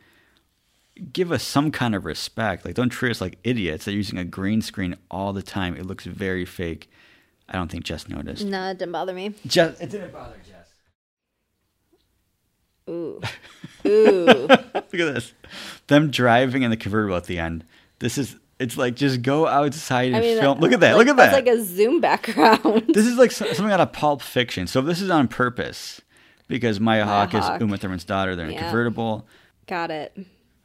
give 1.12 1.32
us 1.32 1.43
some 1.43 1.71
kind 1.71 1.95
of 1.95 2.06
respect. 2.06 2.65
Like, 2.65 2.75
don't 2.75 2.89
treat 2.89 3.12
us 3.12 3.21
like 3.21 3.38
idiots. 3.43 3.86
They're 3.86 3.93
using 3.93 4.17
a 4.17 4.23
green 4.23 4.62
screen 4.62 4.95
all 5.12 5.34
the 5.34 5.41
time. 5.41 5.75
It 5.75 5.86
looks 5.86 6.06
very 6.06 6.45
fake. 6.45 6.89
I 7.49 7.54
don't 7.54 7.69
think 7.69 7.84
Jess 7.84 8.08
noticed. 8.08 8.45
No, 8.45 8.69
it 8.69 8.78
didn't 8.78 8.93
bother 8.93 9.13
me. 9.13 9.34
Jess, 9.45 9.80
it 9.80 9.89
didn't 9.89 10.13
bother 10.13 10.38
Jess. 10.47 10.73
Ooh. 12.89 13.21
Ooh. 13.86 14.47
Look 14.47 14.60
at 14.73 14.91
this. 14.91 15.34
Them 15.88 16.10
driving 16.10 16.63
in 16.63 16.71
the 16.71 16.78
convertible 16.78 17.15
at 17.15 17.25
the 17.25 17.39
end. 17.39 17.65
This 17.99 18.17
is, 18.17 18.36
it's 18.59 18.77
like, 18.77 18.95
just 18.95 19.21
go 19.21 19.47
outside 19.47 20.07
and 20.07 20.15
I 20.17 20.21
mean, 20.21 20.39
film. 20.39 20.59
Look 20.59 20.71
at 20.71 20.79
that. 20.79 20.95
like, 20.95 21.07
Look 21.07 21.17
at 21.19 21.31
that. 21.31 21.33
like 21.33 21.47
a 21.47 21.61
zoom 21.63 21.99
background. 22.01 22.85
this 22.93 23.05
is 23.05 23.17
like 23.17 23.31
something 23.31 23.71
out 23.71 23.79
of 23.81 23.91
Pulp 23.91 24.21
Fiction. 24.21 24.67
So 24.67 24.81
this 24.81 25.01
is 25.01 25.09
on 25.09 25.27
purpose 25.27 26.01
because 26.47 26.79
Maya, 26.79 27.05
Maya 27.05 27.25
Hawke, 27.27 27.31
Hawke. 27.41 27.55
is 27.55 27.61
Uma 27.61 27.77
Thurman's 27.77 28.03
daughter. 28.05 28.35
They're 28.35 28.47
in 28.47 28.55
a 28.55 28.59
convertible. 28.59 29.25
Got 29.67 29.91
it. 29.91 30.17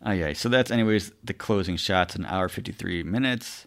Oh 0.05 0.13
yeah. 0.13 0.33
So 0.35 0.49
that's 0.49 0.71
anyways 0.71 1.13
the 1.25 1.35
closing 1.35 1.77
shots, 1.77 2.15
an 2.15 2.25
hour 2.27 2.49
fifty 2.49 2.73
three 2.73 3.03
minutes. 3.03 3.67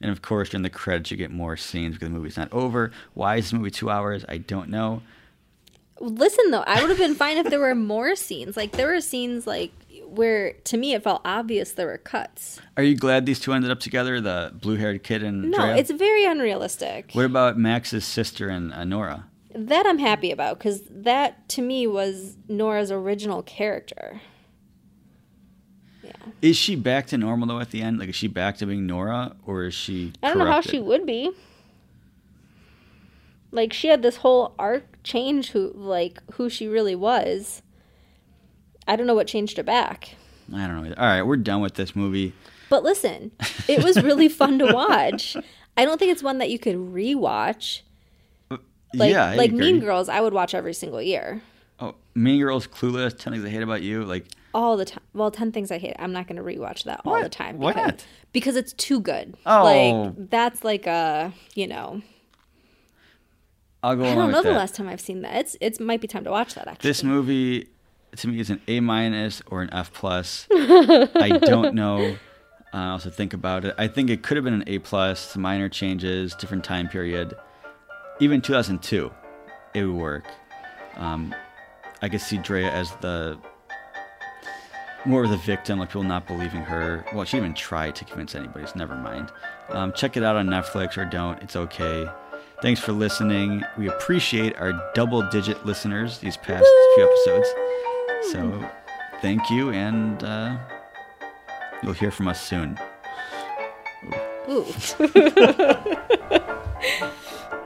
And 0.00 0.10
of 0.10 0.20
course, 0.20 0.48
during 0.50 0.62
the 0.64 0.70
credits, 0.70 1.10
you 1.12 1.16
get 1.16 1.30
more 1.30 1.56
scenes 1.56 1.94
because 1.94 2.08
the 2.08 2.14
movie's 2.14 2.36
not 2.36 2.52
over. 2.52 2.90
Why 3.14 3.36
is 3.36 3.50
the 3.50 3.56
movie 3.58 3.70
two 3.70 3.88
hours? 3.90 4.24
I 4.28 4.38
don't 4.38 4.68
know. 4.68 5.02
Listen 6.00 6.50
though, 6.50 6.64
I 6.66 6.80
would 6.80 6.90
have 6.90 6.98
been 6.98 7.14
fine 7.14 7.36
if 7.38 7.46
there 7.48 7.60
were 7.60 7.74
more 7.76 8.16
scenes. 8.16 8.56
Like 8.56 8.72
there 8.72 8.88
were 8.88 9.00
scenes 9.00 9.46
like 9.46 9.70
where 10.12 10.52
to 10.64 10.76
me 10.76 10.94
it 10.94 11.02
felt 11.02 11.22
obvious 11.24 11.72
there 11.72 11.86
were 11.86 11.98
cuts. 11.98 12.60
Are 12.76 12.82
you 12.82 12.96
glad 12.96 13.26
these 13.26 13.40
two 13.40 13.52
ended 13.52 13.70
up 13.70 13.80
together, 13.80 14.20
the 14.20 14.52
blue 14.54 14.76
haired 14.76 15.02
kid 15.02 15.22
and 15.22 15.50
No, 15.50 15.58
Drea? 15.58 15.76
it's 15.76 15.90
very 15.90 16.24
unrealistic. 16.24 17.10
What 17.12 17.24
about 17.24 17.58
Max's 17.58 18.04
sister 18.04 18.48
and 18.48 18.72
uh, 18.72 18.84
Nora? 18.84 19.26
That 19.54 19.86
I'm 19.86 19.98
happy 19.98 20.30
about 20.30 20.58
because 20.58 20.82
that 20.88 21.48
to 21.50 21.62
me 21.62 21.86
was 21.86 22.36
Nora's 22.48 22.90
original 22.90 23.42
character. 23.42 24.20
Yeah. 26.02 26.12
Is 26.40 26.56
she 26.56 26.74
back 26.76 27.06
to 27.08 27.18
normal 27.18 27.48
though 27.48 27.60
at 27.60 27.70
the 27.70 27.82
end? 27.82 27.98
Like, 27.98 28.08
is 28.08 28.14
she 28.14 28.28
back 28.28 28.56
to 28.58 28.66
being 28.66 28.86
Nora, 28.86 29.36
or 29.46 29.64
is 29.64 29.74
she? 29.74 30.12
I 30.22 30.28
don't 30.28 30.38
know 30.38 30.46
how 30.46 30.60
she 30.62 30.78
would 30.80 31.04
be. 31.06 31.30
Like 33.50 33.72
she 33.72 33.88
had 33.88 34.02
this 34.02 34.16
whole 34.16 34.54
arc 34.58 35.02
change 35.02 35.50
who 35.50 35.72
like 35.74 36.18
who 36.32 36.48
she 36.48 36.66
really 36.66 36.94
was. 36.96 37.62
I 38.86 38.96
don't 38.96 39.06
know 39.06 39.14
what 39.14 39.26
changed 39.26 39.58
it 39.58 39.64
back. 39.66 40.16
I 40.52 40.66
don't 40.66 40.82
know. 40.82 40.86
Either. 40.86 40.98
All 41.00 41.06
right, 41.06 41.22
we're 41.22 41.36
done 41.36 41.60
with 41.60 41.74
this 41.74 41.94
movie. 41.96 42.32
But 42.68 42.82
listen, 42.82 43.32
it 43.68 43.82
was 43.84 44.02
really 44.02 44.28
fun 44.40 44.58
to 44.58 44.72
watch. 44.72 45.36
I 45.76 45.84
don't 45.84 45.98
think 45.98 46.12
it's 46.12 46.22
one 46.22 46.38
that 46.38 46.50
you 46.50 46.58
could 46.58 46.76
rewatch. 46.76 47.82
Uh, 48.50 48.58
like 48.94 49.12
yeah, 49.12 49.26
I 49.30 49.36
like 49.36 49.50
agree. 49.52 49.72
Mean 49.72 49.80
Girls, 49.80 50.08
I 50.08 50.20
would 50.20 50.32
watch 50.34 50.54
every 50.54 50.74
single 50.74 51.00
year. 51.00 51.42
Oh, 51.80 51.94
Mean 52.14 52.40
Girls, 52.40 52.66
Clueless, 52.66 53.16
Ten 53.18 53.32
Things 53.32 53.44
I 53.44 53.48
Hate 53.48 53.62
About 53.62 53.82
You. 53.82 54.04
Like, 54.04 54.26
All 54.54 54.76
the 54.76 54.84
time. 54.84 55.02
Well, 55.14 55.30
10 55.30 55.50
Things 55.52 55.70
I 55.72 55.78
Hate. 55.78 55.96
I'm 55.98 56.12
not 56.12 56.26
going 56.28 56.36
to 56.36 56.42
rewatch 56.42 56.84
that 56.84 57.00
all 57.04 57.20
the 57.22 57.28
time. 57.28 57.58
Because, 57.58 57.74
not? 57.76 58.06
because 58.32 58.56
it's 58.56 58.72
too 58.74 59.00
good. 59.00 59.36
Oh. 59.46 59.64
Like, 59.64 60.30
that's 60.30 60.62
like 60.64 60.86
a, 60.86 61.32
you 61.54 61.66
know. 61.66 62.02
I'll 63.82 63.96
go 63.96 64.04
I 64.04 64.14
don't 64.14 64.30
know 64.30 64.42
the 64.42 64.50
that. 64.50 64.58
last 64.58 64.74
time 64.76 64.88
I've 64.88 65.00
seen 65.00 65.22
that. 65.22 65.34
It's 65.34 65.56
It 65.60 65.80
might 65.80 66.00
be 66.00 66.06
time 66.06 66.22
to 66.24 66.30
watch 66.30 66.54
that, 66.54 66.68
actually. 66.68 66.88
This 66.88 67.02
movie, 67.02 67.68
to 68.16 68.28
me, 68.28 68.40
is 68.40 68.50
an 68.50 68.60
A 68.68 68.80
minus 68.80 69.42
or 69.46 69.62
an 69.62 69.72
F 69.72 69.92
plus. 69.92 70.46
I 70.52 71.38
don't 71.42 71.74
know. 71.74 72.16
Uh, 72.74 72.76
I 72.76 72.88
also 72.90 73.10
think 73.10 73.34
about 73.34 73.64
it. 73.64 73.74
I 73.78 73.88
think 73.88 74.10
it 74.10 74.22
could 74.22 74.36
have 74.36 74.44
been 74.44 74.54
an 74.54 74.64
A 74.66 74.78
plus. 74.78 75.36
Minor 75.36 75.68
changes, 75.68 76.34
different 76.34 76.64
time 76.64 76.88
period. 76.88 77.34
Even 78.20 78.40
2002, 78.40 79.10
it 79.74 79.84
would 79.84 79.94
work. 79.94 80.24
Um, 80.96 81.34
I 82.00 82.08
could 82.08 82.20
see 82.20 82.38
Drea 82.38 82.70
as 82.70 82.90
the 82.96 83.38
more 85.04 85.24
of 85.24 85.30
the 85.30 85.36
victim, 85.38 85.78
like 85.78 85.88
people 85.88 86.04
not 86.04 86.26
believing 86.26 86.62
her. 86.62 87.04
Well, 87.12 87.24
she 87.24 87.36
even 87.36 87.54
tried 87.54 87.96
to 87.96 88.04
convince 88.04 88.34
anybody. 88.34 88.66
So 88.66 88.72
never 88.76 88.94
mind. 88.94 89.32
Um, 89.70 89.92
check 89.92 90.16
it 90.16 90.22
out 90.22 90.36
on 90.36 90.46
Netflix 90.46 90.96
or 90.96 91.04
don't. 91.04 91.42
It's 91.42 91.56
okay. 91.56 92.08
Thanks 92.60 92.80
for 92.80 92.92
listening. 92.92 93.64
We 93.76 93.88
appreciate 93.88 94.56
our 94.56 94.72
double-digit 94.94 95.66
listeners 95.66 96.18
these 96.18 96.36
past 96.36 96.64
few 96.94 97.04
episodes. 97.04 97.48
So, 98.32 98.66
thank 99.20 99.50
you, 99.50 99.72
and 99.72 100.24
uh, 100.24 100.56
you'll 101.82 101.92
hear 101.92 102.10
from 102.10 102.28
us 102.28 102.40
soon. 102.40 102.78
Ooh. 104.48 104.64